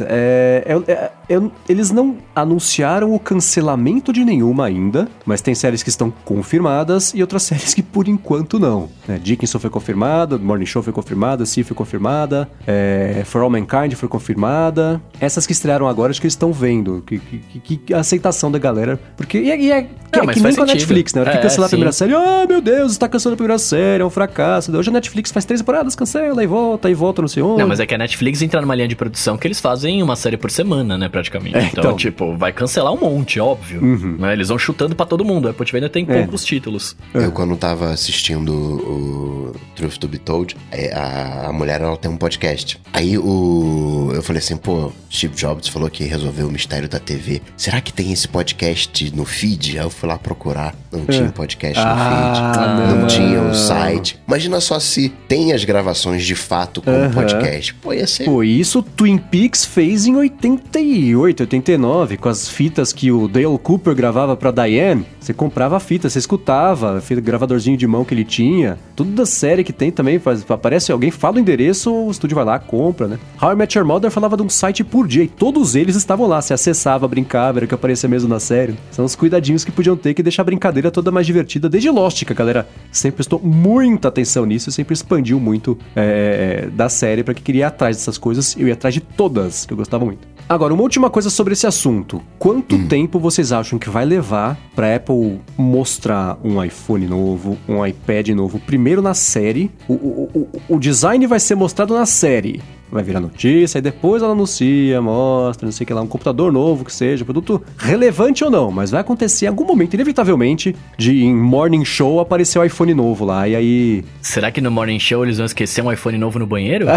[0.02, 5.84] É, é, é, é, eles não anunciaram o cancelamento de nenhuma ainda, mas tem séries
[5.84, 8.90] que estão confirmadas e outras séries que por enquanto não.
[9.08, 9.20] Né?
[9.22, 14.10] Dickinson foi confirmada, Morning Show foi confirmada, Sea foi confirmada, é, For All Mankind foi
[14.10, 15.02] confirmada.
[15.20, 18.60] Essas que estrearam agora, acho que eles estão vendo que, que, que, a aceitação da
[18.60, 19.00] galera.
[19.16, 21.24] Porque e, e é, não, é que nem com a Netflix, né?
[21.24, 23.60] Na hora que cancelar a primeira série, ah, oh, meu Deus, está cancelando a primeira
[23.60, 24.76] série, é um fracasso.
[24.76, 27.62] Hoje a Netflix faz três temporadas, cancela e volta, e volta, não sei onde.
[27.62, 30.16] Não, mas é que a Netflix entra numa linha de produção que eles fazem uma
[30.16, 31.58] série por semana, né, praticamente.
[31.58, 33.82] É, então, então, tipo, vai cancelar um monte, óbvio.
[33.82, 34.18] Uhum.
[34.20, 34.34] Né?
[34.34, 35.48] Eles vão chutando para todo mundo.
[35.48, 36.20] A Apple TV ainda tem é.
[36.20, 36.96] poucos títulos.
[37.14, 42.10] Eu, quando tava assistindo o Truth to Be Told, é, a, a mulher, ela tem
[42.10, 42.80] um podcast.
[42.94, 44.12] Aí o...
[44.14, 47.42] Eu falei assim, pô, Steve Jobs falou que resolveu o mistério da TV.
[47.56, 49.78] Será que tem esse podcast no feed?
[49.78, 50.76] Aí eu fui lá procurar.
[50.92, 51.32] Não tinha é.
[51.32, 52.68] podcast no ah, feed.
[52.68, 52.98] Não.
[53.02, 54.20] não tinha o site.
[54.28, 57.74] Imagina só se tem as gravações de fato com o podcast.
[57.76, 58.26] Pô, ia ser.
[58.26, 63.94] Pô, isso Twin Peaks fez em 88, 89, com as fitas que o Dale Cooper
[63.94, 65.06] gravava pra Diane.
[65.20, 68.80] Você comprava a fita, você escutava, gravadorzinho de mão que ele tinha.
[68.96, 72.44] Tudo da série que tem também, faz, aparece alguém, fala o endereço, o estúdio vai
[72.44, 73.20] lá, compra, né?
[73.40, 76.26] How I Met Your Mother falava de um site por dia e todos eles estavam
[76.26, 76.42] lá.
[76.42, 78.74] Você acessava, brincava, era o que aparecia mesmo na série.
[78.90, 81.70] São os cuidadinhos que podiam ter que deixar a brincadeira toda mais divertida.
[81.70, 86.68] Desde Lost, que a galera sempre prestou muita atenção nisso e sempre expandiu muito é,
[86.74, 88.56] da série para que queria ir atrás dessas coisas.
[88.58, 90.28] Eu ia atrás de todas, que eu gostava muito.
[90.50, 92.22] Agora, uma última coisa sobre esse assunto.
[92.40, 92.88] Quanto hum.
[92.88, 98.60] tempo vocês acham que vai levar para Apple mostrar um iPhone novo, um iPad novo,
[98.60, 99.70] primeiro na série?
[99.88, 102.62] O, o, o, o design vai ser mostrado na série
[102.92, 106.52] vai virar notícia, e depois ela anuncia, mostra, não sei o que lá, um computador
[106.52, 111.24] novo que seja, produto relevante ou não, mas vai acontecer em algum momento, inevitavelmente, de
[111.24, 114.06] em Morning Show aparecer o um iPhone novo lá, e aí...
[114.22, 116.88] Será que no Morning Show eles vão esquecer um iPhone novo no banheiro?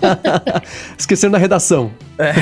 [0.98, 1.90] Esqueceram na redação.
[2.18, 2.34] É.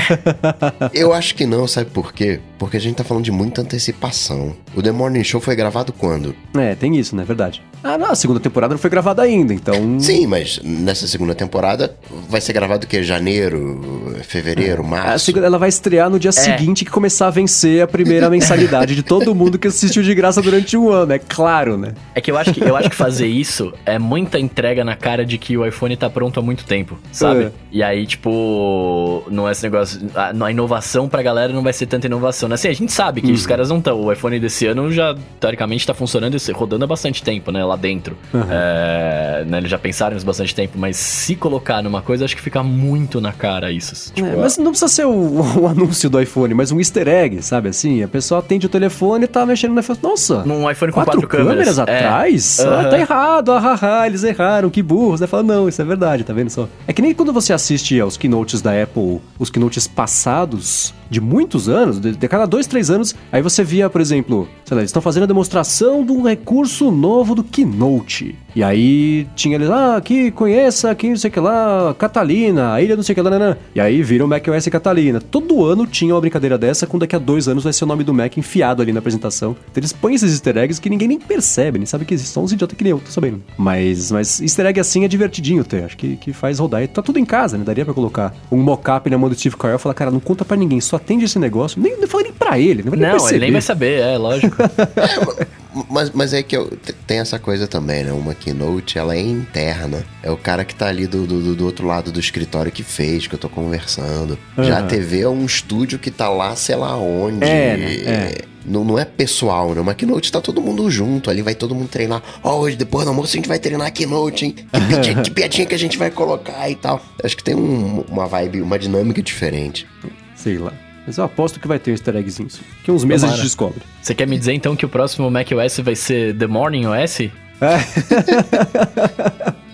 [0.92, 2.40] Eu acho que não, sabe por quê?
[2.58, 4.54] Porque a gente tá falando de muita antecipação.
[4.74, 6.34] O The Morning Show foi gravado quando?
[6.56, 7.24] É, tem isso, né?
[7.24, 7.62] Verdade.
[7.82, 10.00] Ah, não, a segunda temporada não foi gravada ainda, então.
[10.00, 11.96] Sim, mas nessa segunda temporada
[12.28, 13.02] vai ser gravado o quê?
[13.02, 15.08] Janeiro, fevereiro, março?
[15.08, 18.96] A segunda, ela vai estrear no dia seguinte que começar a vencer a primeira mensalidade
[18.96, 21.94] de todo mundo que assistiu de graça durante um ano, é claro, né?
[22.14, 25.24] É que eu acho que, eu acho que fazer isso é muita entrega na cara
[25.24, 27.44] de que o iPhone tá pronto há muito tempo, sabe?
[27.44, 27.52] É.
[27.70, 30.00] E aí, tipo, não é esse negócio.
[30.14, 32.47] A, a inovação pra galera não vai ser tanta inovação.
[32.48, 32.54] Né?
[32.54, 34.00] Assim, a gente sabe que os caras não estão.
[34.00, 37.64] O iPhone desse ano já, teoricamente, tá funcionando e rodando há bastante tempo, né?
[37.64, 38.16] Lá dentro.
[38.50, 42.42] É, né, eles já pensaram nisso bastante tempo, mas se colocar numa coisa, acho que
[42.42, 44.12] fica muito na cara isso.
[44.12, 47.42] Tipo, É, mas não precisa ser o, o anúncio do iPhone, mas um easter egg,
[47.42, 48.02] sabe assim?
[48.02, 49.98] A pessoa atende o telefone e tá mexendo no iPhone.
[50.02, 50.42] Nossa!
[50.44, 51.76] Num iPhone com quatro, quatro câmeras.
[51.76, 51.82] câmeras, É.
[51.82, 52.60] atrás?
[52.60, 52.90] Ah, Aham.
[52.90, 55.20] tá errado, ah, ah, ah, eles erraram, que burros.
[55.20, 56.68] Você fala, não, isso é verdade, tá vendo só?
[56.86, 61.68] É que nem quando você assiste aos keynotes da Apple, os keynotes passados, de muitos
[61.68, 64.90] anos, de, de cada dois, três anos, aí você via, por exemplo, sei lá, eles
[64.90, 68.36] estão fazendo a demonstração de um recurso novo do Keynote.
[68.54, 72.82] E aí tinha eles, ah, aqui conheça, aqui não sei o que lá, Catalina, a
[72.82, 73.56] ilha não sei o que lá, nanã.
[73.74, 75.20] E aí viram macOS Catalina.
[75.20, 78.02] Todo ano tinha uma brincadeira dessa, com daqui a dois anos vai ser o nome
[78.02, 79.56] do Mac enfiado ali na apresentação.
[79.70, 82.34] Então eles põem esses easter eggs que ninguém nem percebe, nem sabe que existem.
[82.34, 83.42] Só uns idiotas que nem eu, tô sabendo.
[83.56, 86.82] Mas, mas easter egg assim é divertidinho ter, acho que, que faz rodar.
[86.82, 87.64] E tá tudo em casa, né?
[87.64, 90.44] Daria pra colocar um mockup na mão do Steve Carell e falar, cara, não conta
[90.44, 91.80] pra ninguém, só atende esse negócio.
[91.80, 93.34] Nem, nem pra ele, não vai nem Não, perceber.
[93.36, 94.56] ele nem vai saber, é, lógico.
[95.88, 96.72] Mas, mas é que eu,
[97.06, 98.10] tem essa coisa também, né?
[98.10, 100.04] Uma keynote, ela é interna.
[100.24, 103.28] É o cara que tá ali do, do, do outro lado do escritório que fez,
[103.28, 104.36] que eu tô conversando.
[104.58, 104.82] Já a.
[104.82, 107.44] TV é um estúdio que tá lá, sei lá onde.
[107.44, 107.94] É, né?
[107.94, 108.38] É.
[108.66, 109.80] Não, não é pessoal, né?
[109.80, 111.30] Uma keynote tá todo mundo junto.
[111.30, 112.22] Ali vai todo mundo treinar.
[112.42, 114.52] Ó, hoje, depois do almoço, a gente vai treinar a keynote, hein?
[114.52, 117.00] Que, piadinha- que piadinha que a gente vai colocar e tal.
[117.22, 119.86] Acho que tem um- uma vibe, uma dinâmica diferente.
[120.34, 120.72] Sei lá.
[121.08, 122.50] Mas eu aposto que vai ter easter eggzinho.
[122.50, 122.60] sim.
[122.84, 123.80] Que uns meses a gente descobre.
[124.02, 127.20] Você quer me dizer então que o próximo macOS vai ser The Morning OS?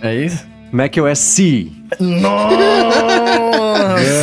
[0.01, 0.47] É isso?
[0.71, 1.73] macOS C.
[2.01, 3.55] Nossa!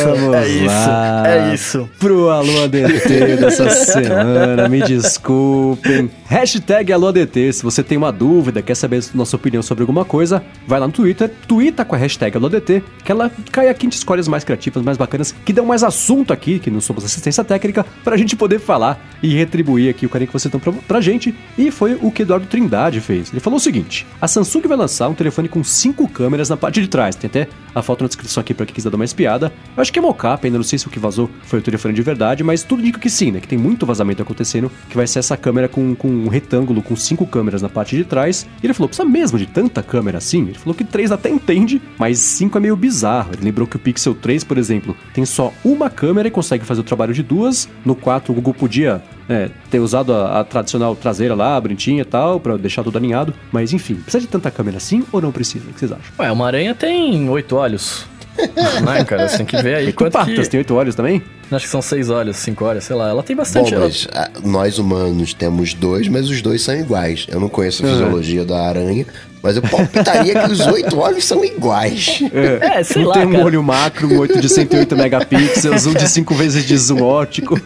[0.04, 1.22] Vamos é isso, lá.
[1.26, 1.90] é isso.
[1.98, 6.10] Pro Alô ADT dessa semana, me desculpem.
[6.26, 10.42] Hashtag Alô ADT, se você tem uma dúvida, quer saber nossa opinião sobre alguma coisa,
[10.66, 13.88] vai lá no Twitter, twitta com a hashtag Alô ADT, que ela cai aqui, a
[13.88, 17.04] gente escolhe as mais criativas, mais bacanas, que dão mais assunto aqui, que não somos
[17.04, 20.72] assistência técnica, pra gente poder falar e retribuir aqui o carinho que vocês estão pra,
[20.86, 21.34] pra gente.
[21.56, 23.30] E foi o que Eduardo Trindade fez.
[23.30, 26.80] Ele falou o seguinte: a Samsung vai lançar um telefone com cinco câmeras na parte
[26.80, 27.14] de trás.
[27.14, 29.52] Tem até a foto na descrição aqui pra quem quiser dar uma espiada.
[29.76, 31.94] Eu acho que é mocap, ainda não sei se o que vazou foi o telefone
[31.94, 33.40] de verdade, mas tudo indica que sim, né?
[33.40, 36.94] Que tem muito vazamento acontecendo, que vai ser essa câmera com, com um retângulo com
[36.96, 38.46] cinco câmeras na parte de trás.
[38.62, 40.42] E ele falou: precisa mesmo de tanta câmera assim?
[40.42, 43.32] Ele falou que três até entende, mas cinco é meio bizarro.
[43.32, 46.80] Ele lembrou que o Pixel 3, por exemplo, tem só uma câmera e consegue fazer
[46.80, 47.68] o trabalho de duas.
[47.84, 52.02] No 4, o Google podia é, ter usado a, a tradicional traseira lá, a brintinha
[52.02, 53.32] e tal, pra deixar tudo alinhado.
[53.50, 55.64] Mas enfim, precisa de tanta câmera assim ou não precisa?
[55.68, 56.04] O que vocês acham?
[56.18, 58.06] Ué, uma aranha tem oito olhos.
[58.82, 60.48] Não, cara, você tem que ver aí E quanto patas, que...
[60.48, 61.22] tem oito olhos também?
[61.50, 63.10] Acho que são seis olhos, cinco olhos, sei lá.
[63.10, 63.74] Ela tem Bom, bastante...
[63.74, 67.26] ela- mas ah, nós humanos temos dois, mas os dois são iguais.
[67.28, 67.92] Eu não conheço a Uhum.
[67.92, 69.04] fisiologia da aranha,
[69.42, 72.22] mas eu palpitaria que os oito olhos são iguais.
[72.32, 73.44] É, sei um lá, tem um cara.
[73.44, 77.60] olho macro, um 8 de 108 megapixels, um de 5 vezes de zoom óptico.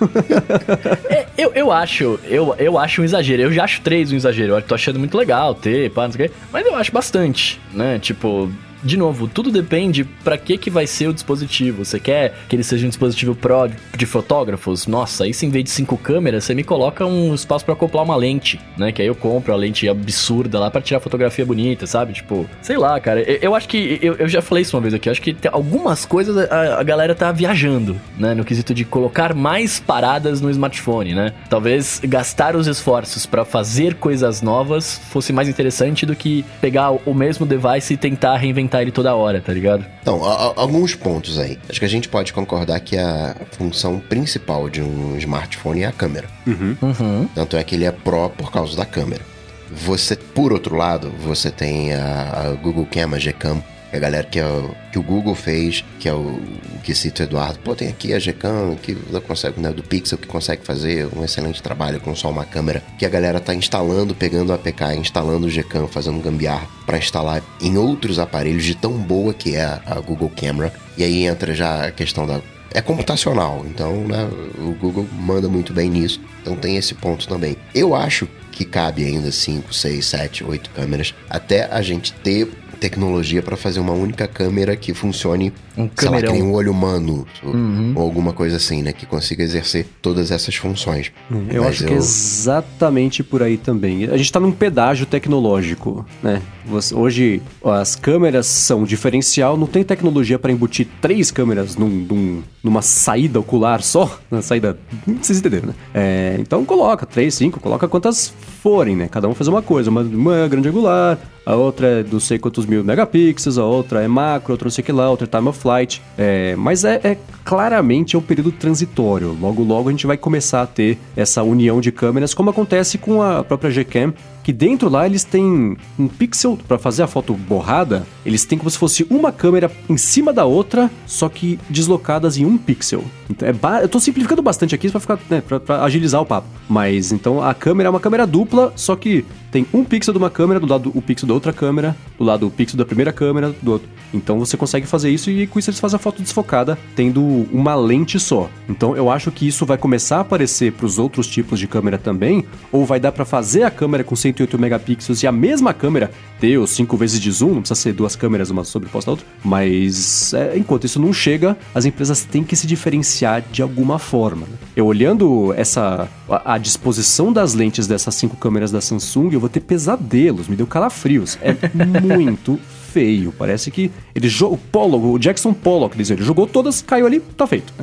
[1.10, 3.42] É, eu, eu acho, eu, eu acho um exagero.
[3.42, 4.54] Eu já acho três um exagero.
[4.54, 6.34] Eu tô achando muito legal ter, pá, não sei o quê.
[6.52, 7.98] Mas eu acho bastante, né?
[7.98, 8.50] Tipo,
[8.86, 11.84] de novo, tudo depende pra que que vai ser o dispositivo.
[11.84, 14.86] Você quer que ele seja um dispositivo pro de fotógrafos?
[14.86, 18.04] Nossa, aí se em vez de cinco câmeras, você me coloca um espaço pra acoplar
[18.04, 18.92] uma lente, né?
[18.92, 22.12] Que aí eu compro a lente absurda lá pra tirar fotografia bonita, sabe?
[22.12, 23.20] Tipo, sei lá, cara.
[23.22, 25.36] Eu, eu acho que, eu, eu já falei isso uma vez aqui, eu acho que
[25.50, 28.34] algumas coisas a, a galera tá viajando, né?
[28.34, 31.32] No quesito de colocar mais paradas no smartphone, né?
[31.48, 37.14] Talvez gastar os esforços pra fazer coisas novas fosse mais interessante do que pegar o
[37.14, 39.84] mesmo device e tentar reinventar ele toda hora, tá ligado?
[40.02, 41.58] Então, a- a- alguns pontos aí.
[41.68, 45.92] Acho que a gente pode concordar que a função principal de um smartphone é a
[45.92, 46.28] câmera.
[46.46, 47.28] Uhum.
[47.34, 49.22] Tanto é que ele é Pro por causa da câmera.
[49.70, 53.62] Você, por outro lado, você tem a, a Google Cam, a Gcam,
[53.96, 57.22] a galera que, é o, que o Google fez, que é o, o que cita
[57.22, 57.58] o Eduardo.
[57.60, 58.94] Pô, tem aqui a Gcam, que
[59.26, 62.82] consegue, né, do Pixel, que consegue fazer um excelente trabalho com só uma câmera.
[62.98, 67.42] Que a galera tá instalando, pegando o APK, instalando o Gcam, fazendo gambiarra para instalar
[67.60, 70.72] em outros aparelhos de tão boa que é a, a Google Camera.
[70.96, 72.40] E aí entra já a questão da
[72.72, 74.28] é computacional, então né,
[74.58, 76.20] o Google manda muito bem nisso.
[76.42, 77.56] Então tem esse ponto também.
[77.74, 83.42] Eu acho que cabe ainda 5, 6, 7, 8 câmeras até a gente ter tecnologia
[83.42, 87.26] para fazer uma única câmera que funcione, Um sei lá, que nem um olho humano,
[87.42, 87.92] ou- Uhum.
[87.96, 88.92] ou alguma coisa assim, né?
[88.92, 91.10] Que consiga exercer todas essas funções.
[91.50, 94.04] Eu Mas acho que é exatamente por aí também.
[94.04, 96.40] A gente tá num pedágio tecnológico, né?
[96.66, 102.42] Você- hoje as câmeras são diferencial, não tem tecnologia para embutir três câmeras num, num-
[102.62, 104.78] numa saída ocular só, na saída,
[105.20, 105.74] vocês entenderam, né?
[105.94, 108.32] É, então coloca três, cinco, coloca quantas
[108.66, 109.06] forem, né?
[109.08, 112.36] Cada um faz uma coisa, uma, uma é grande angular, a outra é não sei
[112.36, 115.30] quantos mil megapixels, a outra é macro, outra não sei o que lá, outra é
[115.30, 116.02] time of flight.
[116.18, 119.38] É, mas é, é claramente é um período transitório.
[119.40, 123.22] Logo, logo a gente vai começar a ter essa união de câmeras, como acontece com
[123.22, 124.12] a própria Gcam,
[124.46, 128.70] que dentro lá eles têm um pixel para fazer a foto borrada, eles têm como
[128.70, 133.02] se fosse uma câmera em cima da outra, só que deslocadas em um pixel.
[133.28, 136.46] Então é ba- eu tô simplificando bastante aqui para ficar, né, pra agilizar o papo.
[136.68, 140.30] Mas então a câmera é uma câmera dupla, só que tem um pixel de uma
[140.30, 143.54] câmera, do lado o pixel da outra câmera, do lado o pixel da primeira câmera,
[143.62, 143.88] do outro.
[144.12, 147.22] Então você consegue fazer isso e com isso eles fazem a foto desfocada, tendo
[147.52, 148.48] uma lente só.
[148.68, 151.98] Então eu acho que isso vai começar a aparecer para os outros tipos de câmera
[151.98, 156.10] também, ou vai dar para fazer a câmera com 108 megapixels e a mesma câmera
[156.40, 159.26] ter os 5 vezes de zoom, não precisa ser duas câmeras uma sobreposta à outra,
[159.44, 164.46] mas é, enquanto isso não chega, as empresas têm que se diferenciar de alguma forma.
[164.46, 164.56] né?
[164.74, 169.45] Eu olhando essa a, a disposição das lentes dessas cinco câmeras da Samsung, eu vou
[169.48, 171.38] ter pesadelos, me deu calafrios.
[171.40, 171.54] É
[172.02, 172.58] muito
[172.96, 173.30] feio.
[173.30, 174.56] Parece que ele jogou.
[174.56, 177.74] O Pollock, o Jackson Pollock, diz ele, jogou todas, caiu ali, tá feito.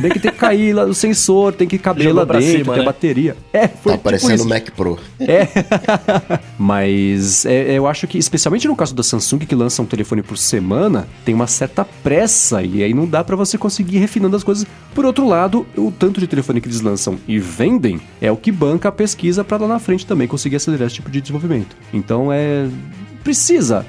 [0.00, 2.80] Tem que ter que cair lá no sensor, tem que caber lá dentro, cima, tem
[2.80, 2.86] né?
[2.86, 3.36] bateria.
[3.52, 4.98] É, foi Tá tipo parecendo o Mac Pro.
[5.20, 5.46] É.
[6.58, 10.38] Mas é, eu acho que, especialmente no caso da Samsung, que lança um telefone por
[10.38, 14.44] semana, tem uma certa pressa e aí não dá pra você conseguir ir refinando as
[14.44, 14.66] coisas.
[14.94, 18.50] Por outro lado, o tanto de telefone que eles lançam e vendem é o que
[18.50, 21.76] banca a pesquisa pra lá na frente também conseguir acelerar esse tipo de desenvolvimento.
[21.92, 22.66] Então é.
[23.24, 23.84] Precisa.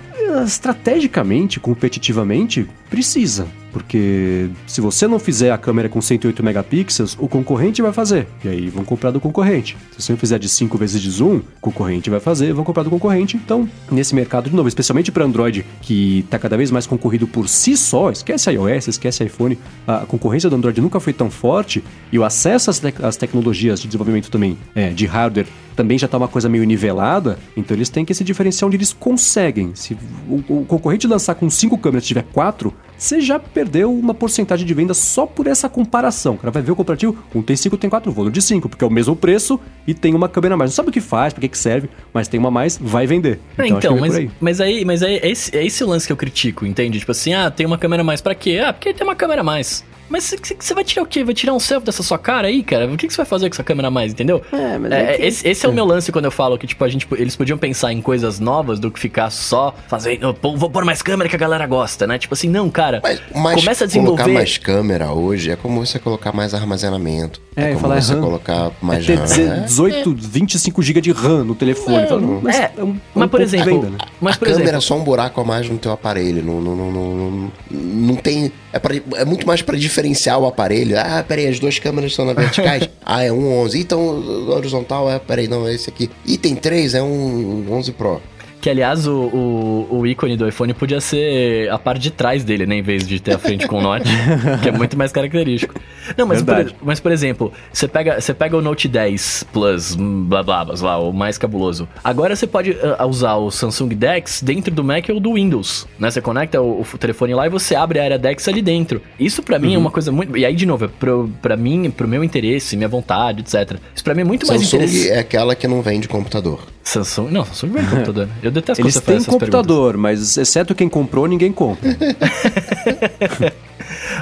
[0.46, 3.46] Estrategicamente, competitivamente, precisa.
[3.72, 8.26] Porque se você não fizer a câmera com 108 megapixels, o concorrente vai fazer.
[8.44, 9.76] E aí vão comprar do concorrente.
[9.98, 12.90] Se você fizer de 5 vezes de zoom, o concorrente vai fazer, vão comprar do
[12.90, 13.36] concorrente.
[13.36, 17.50] Então, nesse mercado, de novo, especialmente para Android, que está cada vez mais concorrido por
[17.50, 21.84] si só, esquece iOS, esquece iPhone, a concorrência do Android nunca foi tão forte
[22.14, 26.08] e o acesso às, tec- às tecnologias de desenvolvimento também, é, de hardware, também já
[26.08, 29.72] tá uma coisa meio nivelada, então eles têm que se diferenciar onde eles conseguem.
[29.76, 29.98] Se
[30.28, 34.66] o, o concorrente lançar com cinco câmeras e tiver quatro, você já perdeu uma porcentagem
[34.66, 36.36] de venda só por essa comparação.
[36.36, 38.70] O cara vai ver o comparativo, um tem cinco, tem quatro, vou no de cinco,
[38.70, 40.72] porque é o mesmo preço e tem uma câmera a mais.
[40.72, 43.40] Não sabe o que faz, pra que serve, mas tem uma a mais, vai vender.
[43.58, 44.32] É, Então, vem por mas, aí.
[44.40, 47.00] mas aí, mas aí é, esse, é esse lance que eu critico, entende?
[47.00, 48.62] Tipo assim, ah, tem uma câmera a mais pra quê?
[48.66, 49.84] Ah, porque tem uma câmera a mais.
[50.10, 51.24] Mas você vai tirar o quê?
[51.24, 52.86] Vai tirar um selfie dessa sua cara aí, cara?
[52.88, 54.42] O que que você vai fazer com essa câmera a mais, entendeu?
[54.52, 56.68] É, mas É, é que- esse, esse é o meu lance quando eu falo que,
[56.68, 60.56] tipo, a gente, eles podiam pensar em coisas novas do que ficar só fazendo, pô,
[60.56, 62.18] vou pôr mais câmera que a galera gosta, né?
[62.18, 64.34] Tipo assim, não, cara, Mas, mas começa a colocar desenvolver...
[64.34, 67.42] mais câmera hoje é como você colocar mais armazenamento.
[67.56, 68.22] É, eu ia como falar, é você RAM.
[68.22, 69.22] colocar É mais ter RAM.
[69.24, 69.60] deze- É.
[69.62, 72.08] 18, 25 GB de RAM no telefone.
[72.08, 73.98] Fala, mas é, é um- é um mas por exemplo, venda, né?
[74.22, 76.44] mas a por câmera exemplo, é só um buraco a mais no teu aparelho.
[76.44, 78.52] Não, não, não, não, não, não tem.
[78.74, 81.00] É, pra- é muito mais pra diferenciar o aparelho.
[81.00, 82.90] Ah, peraí, as duas câmeras estão na verticais.
[83.06, 83.80] ah, é um 11.
[83.80, 85.18] Então, horizontal é.
[85.18, 86.10] Peraí, não, é esse aqui.
[86.26, 88.22] Item 3 é um 11 Pro.
[88.62, 92.66] Que, aliás, o, o, o ícone do iPhone podia ser a parte de trás dele,
[92.66, 92.78] né?
[92.78, 94.10] Em vez de ter a frente com o Note,
[94.64, 95.76] que é muito mais característico.
[96.18, 100.44] Não, mas, por, mas por exemplo, você pega, você pega o Note 10 Plus, blá
[100.44, 101.88] blá blá, lá, o mais cabuloso.
[102.04, 106.10] Agora você pode ah, usar o Samsung Dex dentro do Mac ou do Windows, né?
[106.10, 109.02] Você conecta o, o telefone lá e você abre a área Dex ali dentro.
[109.20, 110.36] Isso pra mim é uma coisa muito...
[110.36, 113.78] E aí, de novo, é pro, pra mim, pro meu interesse, minha vontade, etc.
[113.94, 115.10] Isso pra mim é muito mais Samsung interessante.
[115.10, 116.75] é aquela que não vende computador.
[116.86, 117.30] Samsung...
[117.32, 118.30] Não, Samsung vende computador.
[118.42, 119.50] Eu detesto quando Eles você faz essas perguntas.
[119.50, 121.90] computador, mas exceto quem comprou, ninguém compra.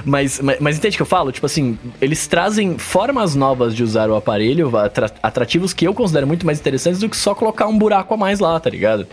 [0.06, 1.32] Mas, mas, mas entende o que eu falo?
[1.32, 6.28] Tipo assim, eles trazem formas novas de usar o aparelho, atra- atrativos que eu considero
[6.28, 9.08] muito mais interessantes do que só colocar um buraco a mais lá, tá ligado?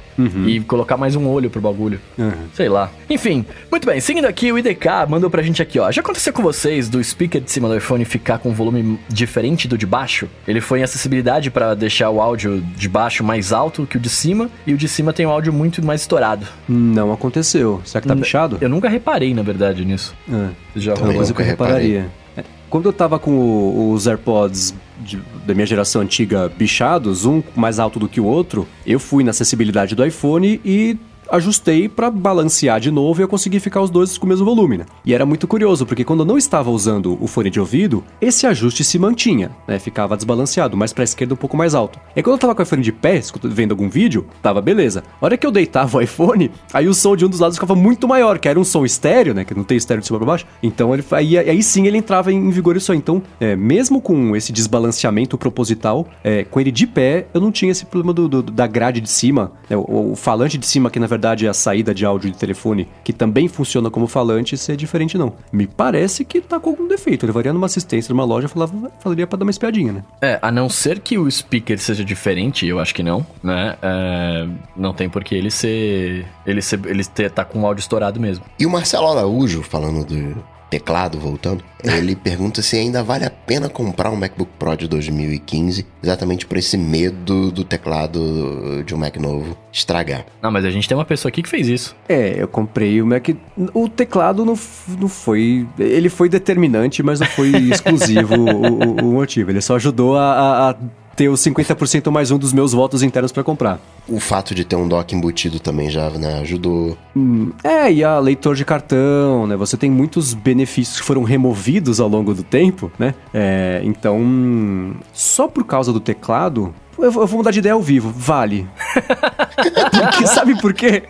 [0.46, 2.00] E colocar mais um olho pro bagulho.
[2.18, 2.32] Uhum.
[2.54, 2.90] Sei lá.
[3.08, 4.00] Enfim, muito bem.
[4.00, 5.90] Seguindo aqui, o IDK mandou pra gente aqui, ó.
[5.90, 9.66] Já aconteceu com vocês do speaker de cima do iPhone ficar com um volume diferente
[9.68, 10.28] do de baixo?
[10.46, 14.08] Ele foi em acessibilidade pra deixar o áudio de baixo mais alto que o de
[14.08, 16.46] cima, e o de cima tem o áudio muito mais estourado.
[16.68, 17.80] Não aconteceu.
[17.84, 18.58] Será que tá N- pichado?
[18.60, 20.14] Eu nunca reparei, na verdade, nisso.
[20.30, 20.39] É.
[20.74, 22.08] Você já É uma coisa que eu repararia.
[22.36, 27.42] É, Quando eu tava com o- os AirPods de- da minha geração antiga bichados, um
[27.56, 30.96] mais alto do que o outro, eu fui na acessibilidade do iPhone e
[31.30, 34.78] ajustei para balancear de novo e eu consegui ficar os dois com o mesmo volume,
[34.78, 34.86] né?
[35.04, 38.46] E era muito curioso, porque quando eu não estava usando o fone de ouvido, esse
[38.46, 39.78] ajuste se mantinha, né?
[39.78, 41.98] Ficava desbalanceado, mais pra esquerda um pouco mais alto.
[42.14, 45.02] E quando eu tava com o iPhone de pé, vendo algum vídeo, tava beleza.
[45.20, 47.74] A hora que eu deitava o iPhone, aí o som de um dos lados ficava
[47.74, 49.44] muito maior, que era um som estéreo, né?
[49.44, 50.46] Que não tem estéreo de cima pra baixo.
[50.62, 52.98] Então ele, aí, aí sim ele entrava em vigor isso aí.
[52.98, 57.70] Então, é, mesmo com esse desbalanceamento proposital, é, com ele de pé, eu não tinha
[57.70, 59.76] esse problema do, do da grade de cima, né?
[59.76, 62.88] o, o, falante de cima, que na verdade é a saída de áudio de telefone,
[63.04, 65.34] que também funciona como falante, ser diferente não.
[65.52, 67.24] Me parece que tá com algum defeito.
[67.24, 70.04] Eu levaria numa assistência numa loja, falava, falaria pra dar uma espiadinha, né?
[70.20, 73.76] É, a não ser que o speaker seja diferente, eu acho que não, né?
[73.82, 76.26] É, não tem por que ele ser.
[76.46, 78.44] Ele, ser, ele ter, tá com o áudio estourado mesmo.
[78.58, 83.68] E o Marcelo Araújo, falando do, teclado, voltando, ele pergunta se ainda vale a pena
[83.68, 89.16] comprar um MacBook Pro de 2015, exatamente por esse medo do teclado de um Mac
[89.16, 90.24] novo estragar.
[90.42, 91.96] Não, mas a gente tem uma pessoa aqui que fez isso.
[92.08, 93.28] É, eu comprei o Mac.
[93.74, 94.58] O teclado não,
[94.98, 95.66] não foi.
[95.78, 99.50] Ele foi determinante, mas não foi exclusivo o, o, motivo.
[99.50, 100.76] Ele só ajudou a, a
[101.20, 103.78] ter os 50% mais um dos meus votos internos para comprar.
[104.08, 106.96] O fato de ter um dock embutido também já né, ajudou.
[107.14, 109.54] Hum, é, e a leitor de cartão, né?
[109.54, 113.14] Você tem muitos benefícios que foram removidos ao longo do tempo, né?
[113.34, 118.10] É, então, só por causa do teclado, eu vou mudar de ideia ao vivo.
[118.16, 118.66] Vale.
[119.92, 121.02] Porque, sabe por quê?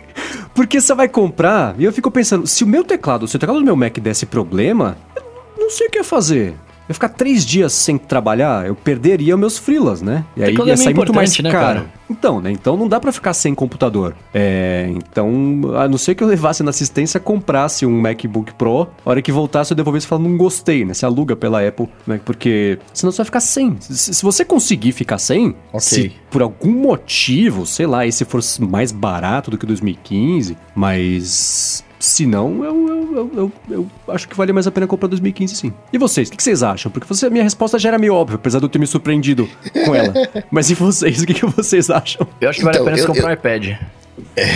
[0.53, 3.59] Porque você vai comprar e eu fico pensando, se o meu teclado, se o teclado
[3.59, 6.53] do meu Mac desse problema, eu não sei o que fazer
[6.89, 10.25] eu ficar três dias sem trabalhar, eu perderia meus frilas, né?
[10.35, 11.79] E aí ia sair muito mais né, caro.
[11.81, 11.93] Cara?
[12.09, 12.51] Então, né?
[12.51, 14.15] Então não dá para ficar sem computador.
[14.33, 19.09] É, então, a não ser que eu levasse na assistência, comprasse um MacBook Pro, a
[19.09, 20.93] hora que voltasse eu devolvesse e falasse, não gostei, né?
[20.93, 22.19] Se aluga pela Apple, né?
[22.23, 23.77] Porque senão você vai ficar sem.
[23.79, 25.79] Se, se você conseguir ficar sem, okay.
[25.79, 32.25] se por algum motivo, sei lá, esse for mais barato do que 2015, mas se
[32.25, 35.73] não, eu, eu, eu, eu, acho que vale mais a pena comprar 2015 sim.
[35.91, 36.91] E vocês, o que, vocês acham?
[36.91, 39.49] Porque você, a minha resposta já era meio óbvia, apesar de eu ter me surpreendido
[39.85, 40.13] com ela.
[40.51, 42.27] Mas e vocês, o que, que vocês acham?
[42.39, 43.77] Eu acho que vale então, a pena comprar um iPad.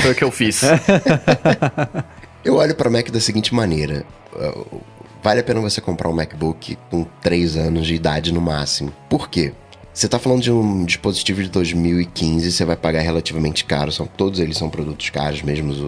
[0.02, 0.62] Foi o que eu fiz.
[2.44, 4.06] eu olho para Mac da seguinte maneira.
[5.24, 8.94] Vale a pena você comprar um MacBook com 3 anos de idade no máximo.
[9.10, 9.54] Por quê?
[9.96, 14.42] Você está falando de um dispositivo de 2015, você vai pagar relativamente caro, são, todos
[14.42, 15.80] eles são produtos caros, mesmo os,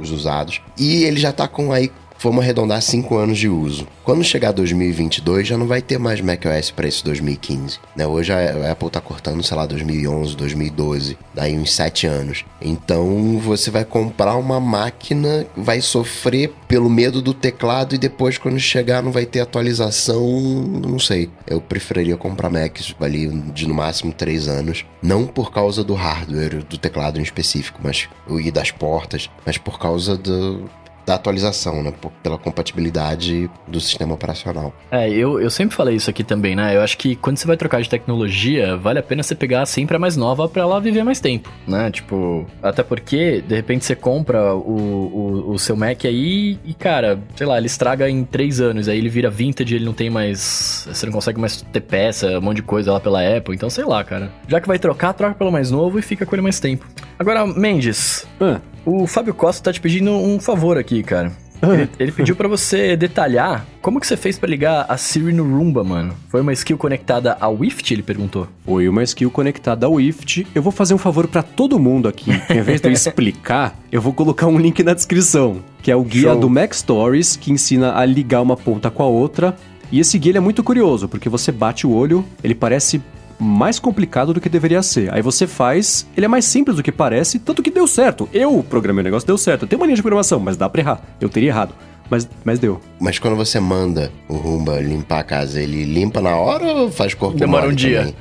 [0.00, 0.62] os usados.
[0.78, 1.92] E ele já está com aí
[2.24, 3.86] vamos arredondar 5 anos de uso.
[4.02, 7.78] Quando chegar 2022, já não vai ter mais macOS para esse 2015.
[7.94, 8.06] Né?
[8.06, 12.44] Hoje a Apple está cortando, sei lá, 2011, 2012, daí uns 7 anos.
[12.62, 18.58] Então você vai comprar uma máquina, vai sofrer pelo medo do teclado e depois, quando
[18.58, 20.24] chegar, não vai ter atualização.
[20.24, 21.28] Não sei.
[21.46, 24.86] Eu preferiria comprar Macs ali de no máximo 3 anos.
[25.02, 29.78] Não por causa do hardware, do teclado em específico, mas e das portas, mas por
[29.78, 30.64] causa do
[31.06, 31.92] da atualização, né?
[32.22, 34.72] Pela compatibilidade do sistema operacional.
[34.90, 36.76] É, eu, eu sempre falei isso aqui também, né?
[36.76, 39.96] Eu acho que quando você vai trocar de tecnologia, vale a pena você pegar sempre
[39.96, 41.90] a mais nova para ela viver mais tempo, né?
[41.90, 47.18] Tipo, até porque, de repente, você compra o, o, o, seu Mac aí e, cara,
[47.36, 50.88] sei lá, ele estraga em três anos, aí ele vira vintage, ele não tem mais.
[50.90, 53.84] Você não consegue mais ter peça, um monte de coisa lá pela Apple, então sei
[53.84, 54.30] lá, cara.
[54.48, 56.86] Já que vai trocar, troca pelo mais novo e fica com ele mais tempo.
[57.18, 58.26] Agora, Mendes.
[58.40, 58.60] Ah.
[58.84, 61.32] O Fábio Costa tá te pedindo um favor aqui, cara.
[61.62, 65.44] Ele, ele pediu para você detalhar como que você fez para ligar a Siri no
[65.44, 66.14] Roomba, mano.
[66.28, 68.46] Foi uma skill conectada ao Wift, ele perguntou?
[68.64, 70.46] Foi uma skill conectada ao Wift.
[70.54, 72.30] Eu vou fazer um favor para todo mundo aqui.
[72.50, 76.02] Em vez de eu explicar, eu vou colocar um link na descrição, que é o
[76.02, 76.40] guia Show.
[76.40, 79.56] do Mac Stories, que ensina a ligar uma ponta com a outra.
[79.90, 83.00] E esse guia é muito curioso, porque você bate o olho, ele parece
[83.38, 85.12] mais complicado do que deveria ser.
[85.12, 88.28] Aí você faz, ele é mais simples do que parece, tanto que deu certo.
[88.32, 89.62] Eu programei o negócio, deu certo.
[89.62, 91.02] Eu tenho uma linha de programação, mas dá pra errar.
[91.20, 91.74] Eu teria errado.
[92.10, 92.80] Mas, mas deu.
[93.00, 97.14] Mas quando você manda o Rumba limpar a casa, ele limpa na hora ou faz
[97.14, 98.14] corpo Demora um dia.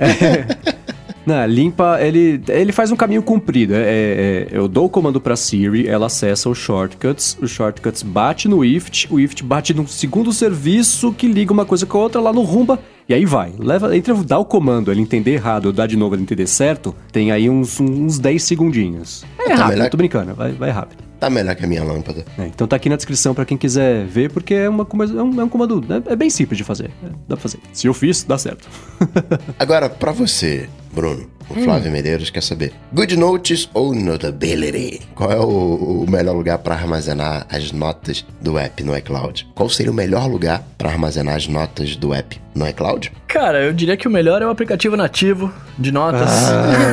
[0.00, 0.78] É.
[1.28, 3.74] Não, limpa, ele, ele faz um caminho comprido.
[3.74, 8.02] É, é, é eu dou o comando para Siri, ela acessa os shortcuts, os shortcuts
[8.02, 12.00] bate no IFT, o IFT bate num segundo serviço que liga uma coisa com a
[12.00, 13.54] outra lá no Rumba e aí vai.
[13.58, 16.94] Leva, entre dar o comando, ele entender errado ou dar de novo ele entender certo,
[17.10, 19.24] tem aí uns, uns 10 segundinhos.
[19.38, 19.90] É tá rápido, melhor...
[19.90, 21.08] tô brincando, vai, vai rápido.
[21.18, 22.24] Tá melhor que a minha lâmpada.
[22.38, 25.40] É, então tá aqui na descrição para quem quiser ver, porque é, uma, é, um,
[25.40, 25.84] é um comando.
[25.88, 26.90] É, é, bem simples de fazer.
[27.02, 27.58] É, dá pra fazer.
[27.72, 28.68] Se eu fiz, dá certo.
[29.58, 35.00] Agora, para você, Bruno, o Flávio Medeiros quer saber: Good Notes ou Notability?
[35.14, 39.46] Qual é o, o melhor lugar para armazenar as notas do app no iCloud?
[39.54, 43.12] Qual seria o melhor lugar para armazenar as notas do app no iCloud?
[43.28, 46.30] Cara, eu diria que o melhor é o aplicativo nativo de notas.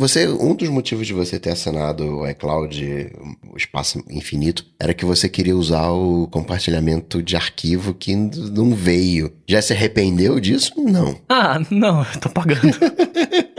[0.00, 3.12] Você, um dos motivos de você ter assinado o iCloud,
[3.52, 9.30] o espaço infinito, era que você queria usar o compartilhamento de arquivo que não veio.
[9.46, 10.72] Já se arrependeu disso?
[10.78, 11.16] Não.
[11.28, 12.60] Ah, não, eu tô pagando.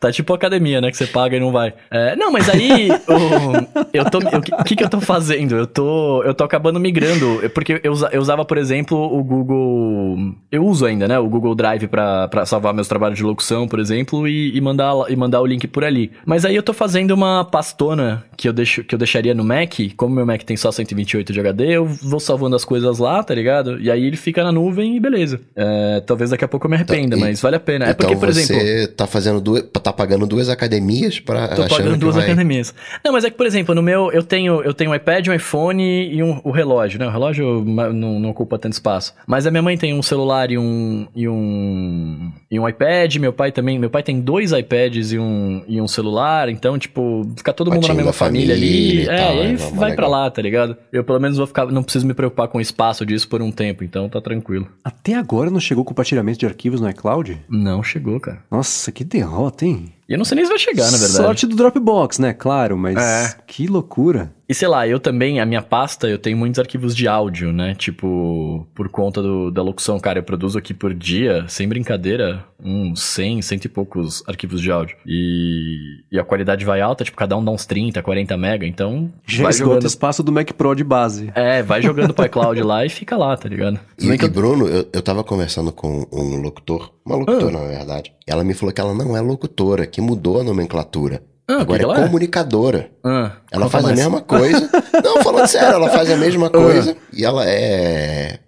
[0.00, 0.90] tá tipo academia, né?
[0.90, 1.74] Que você paga e não vai.
[1.90, 4.18] É, não, mas aí o, eu tô.
[4.18, 5.54] O que, que eu tô fazendo?
[5.54, 6.22] Eu tô.
[6.24, 7.42] Eu tô acabando migrando.
[7.54, 10.34] Porque eu, eu usava, por exemplo, o Google.
[10.50, 11.18] Eu uso ainda, né?
[11.18, 14.94] O Google Drive pra, pra salvar meus trabalhos de locução, por exemplo, e, e mandar,
[15.08, 16.10] e mandar o link por ali.
[16.24, 19.74] Mas aí eu tô fazendo uma pastona que eu, deixo, que eu deixaria no Mac.
[19.96, 23.34] Como meu Mac tem só 128 de HD, eu vou salvando as coisas lá, tá
[23.34, 23.78] ligado?
[23.80, 25.40] E aí ele fica na nuvem e beleza.
[25.54, 27.86] É, talvez daqui a pouco eu me arrependa, Então, mas vale a pena.
[27.86, 28.94] É então porque, por você exemplo.
[28.94, 32.74] tá fazendo duas, tá pagando duas academias para Tô pagando duas academias.
[33.04, 35.32] Não, mas é que, por exemplo, no meu, eu tenho, eu tenho um iPad, um
[35.34, 37.06] iPhone e um, o relógio, né?
[37.06, 39.14] O relógio não, não ocupa tanto espaço.
[39.26, 43.32] Mas a minha mãe tem um celular e um, e um, e um iPad, meu
[43.32, 47.52] pai também, meu pai tem dois iPads e um, e um celular, então, tipo, fica
[47.52, 49.04] todo mundo na mesma família, ali.
[49.04, 50.10] família e É, tal, e aí é, mó vai pra legal.
[50.10, 50.76] lá, tá ligado?
[50.92, 53.50] Eu pelo menos vou ficar, não preciso me preocupar com o espaço disso por um
[53.50, 54.68] tempo, então tá tranquilo.
[54.84, 57.38] Até agora não chegou o compartilhamento de arquivos no iCloud?
[57.48, 58.38] Não chegou, cara.
[58.50, 59.79] Nossa, que derrota, hein?
[60.10, 61.12] E eu não sei nem se vai chegar, na verdade.
[61.12, 62.32] Sorte do Dropbox, né?
[62.32, 63.32] Claro, mas É.
[63.46, 64.34] que loucura.
[64.50, 67.72] E sei lá, eu também, a minha pasta, eu tenho muitos arquivos de áudio, né?
[67.76, 73.00] Tipo, por conta do- da locução, cara, eu produzo aqui por dia, sem brincadeira, uns
[73.00, 74.96] 100, cento e poucos arquivos de áudio.
[75.06, 79.08] E, e a qualidade vai alta, tipo, cada um dá uns 30, 40 mega, então
[79.24, 79.86] Já vai jogando...
[79.86, 81.30] espaço do Mac Pro de base.
[81.36, 83.78] É, vai jogando pro iCloud lá e fica lá, tá ligado?
[84.00, 88.12] E, que e Bruno, eu, eu tava conversando com um locutor, uma locutora, na verdade.
[88.26, 91.22] Ela me falou que ela não é locutora, que mudou a nomenclatura.
[91.50, 92.06] Ah, Agora que que é ela é?
[92.06, 92.90] comunicadora.
[93.04, 93.98] Ah, Ela faz mais.
[93.98, 94.70] a mesma coisa.
[95.04, 96.96] não, falando sério, ela faz a mesma coisa.
[97.12, 98.38] e ela é.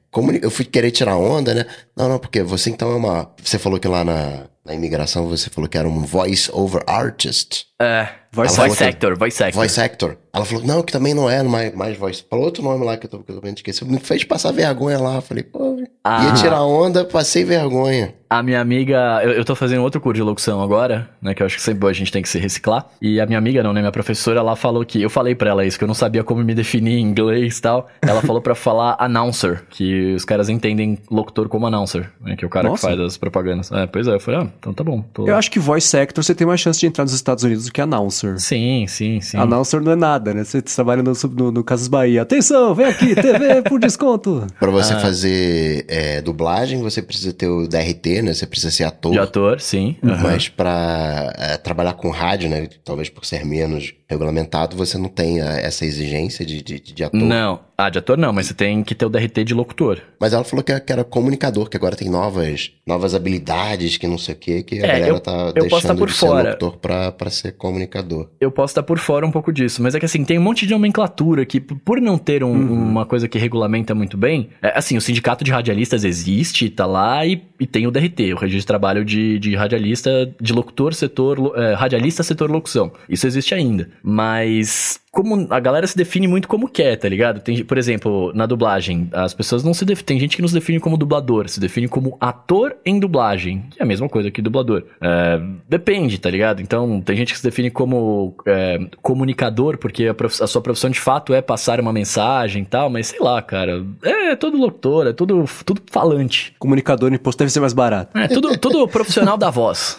[0.43, 1.65] Eu fui querer tirar onda, né?
[1.97, 3.31] Não, não, porque você então é uma.
[3.43, 7.65] Você falou que lá na, na imigração você falou que era um voice over artist.
[7.81, 8.89] É, Voice voice, actor.
[8.89, 9.61] actor, voice actor.
[9.61, 10.19] Voice actor.
[10.35, 12.25] Ela falou, não, que também não é mais, mais voice.
[12.29, 13.85] Falou outro nome lá que eu tô, que eu tô vendo esqueci.
[13.85, 15.21] Me fez passar vergonha lá.
[15.23, 16.25] Falei, pô, Ah.
[16.27, 18.15] ia tirar onda, passei vergonha.
[18.29, 21.35] A minha amiga, eu, eu tô fazendo outro curso de locução agora, né?
[21.35, 22.87] Que eu acho que sempre a gente tem que se reciclar.
[23.01, 23.81] E a minha amiga, não, né?
[23.83, 25.03] Minha professora, ela falou que.
[25.03, 27.63] Eu falei pra ela isso, que eu não sabia como me definir em inglês e
[27.63, 27.89] tal.
[28.01, 32.35] Ela falou pra falar announcer, que os caras entendem locutor como announcer, né?
[32.35, 32.89] Que é o cara Nossa.
[32.89, 33.71] que faz as propagandas.
[33.71, 35.03] É, pois é, eu falei, ah, então tá bom.
[35.13, 37.67] tô- Eu acho que voice actor você tem mais chance de entrar nos Estados Unidos
[37.67, 38.39] do que announcer.
[38.41, 39.37] Sim, sim, sim.
[39.37, 40.43] Announcer não é nada, né?
[40.43, 42.23] Você trabalha no, no, no Casas Bahia.
[42.23, 44.47] Atenção, vem aqui, TV por desconto.
[44.59, 44.73] Pra Ah.
[44.73, 48.33] você fazer é, dublagem, você precisa ter o DRT, né?
[48.33, 49.13] Você precisa ser ator.
[49.13, 49.95] De ator, sim.
[50.03, 50.23] aham.
[50.23, 52.67] Mas pra é, trabalhar com rádio, né?
[52.83, 57.21] Talvez por ser menos regulamentado, você não tenha essa exigência de, de, de ator.
[57.21, 57.61] Não.
[57.77, 59.99] Ah, de ator não, mas você tem que ter o DRT de locutor.
[60.21, 64.35] Mas ela falou que era, comunicador, que agora tem novas, novas habilidades, que não sei
[64.35, 66.43] o quê, que a É, galera eu- tá eu deixando tá de fora.
[66.43, 68.29] ser locutor pra, pra ser comunicador.
[68.41, 70.65] eu posso estar por fora um pouco disso, mas é que assim, tem um monte
[70.67, 74.97] de nomenclatura que, por não ter um- uma coisa que regulamenta muito bem, é, assim,
[74.97, 78.67] o sindicato de radialistas existe, tá lá, e, e tem o DRT, o registro de
[78.67, 82.93] trabalho de, de radialista, de locutor, setor, é, radialista, setor locução.
[83.09, 83.91] Isso existe ainda.
[84.03, 87.41] Mas como a galera se define muito como quer, tá ligado?
[87.41, 90.07] Tem, por exemplo, na dublagem, as pessoas não se definem.
[90.07, 93.81] Tem gente que não se define como dublador, se define como ator em dublagem, que
[93.81, 94.85] é a mesma coisa que dublador.
[95.01, 96.61] É, depende, tá ligado?
[96.63, 100.91] Então, tem gente que se define como é, comunicador, porque a, prof- a sua profissão
[100.91, 103.85] de fato é passar uma mensagem e tal, mas sei lá, cara.
[104.03, 106.55] É tudo locutor, é tudo, tudo falante.
[106.59, 108.17] Comunicador no imposto deve ser mais barato.
[108.17, 109.99] É tudo, tudo profissional da voz.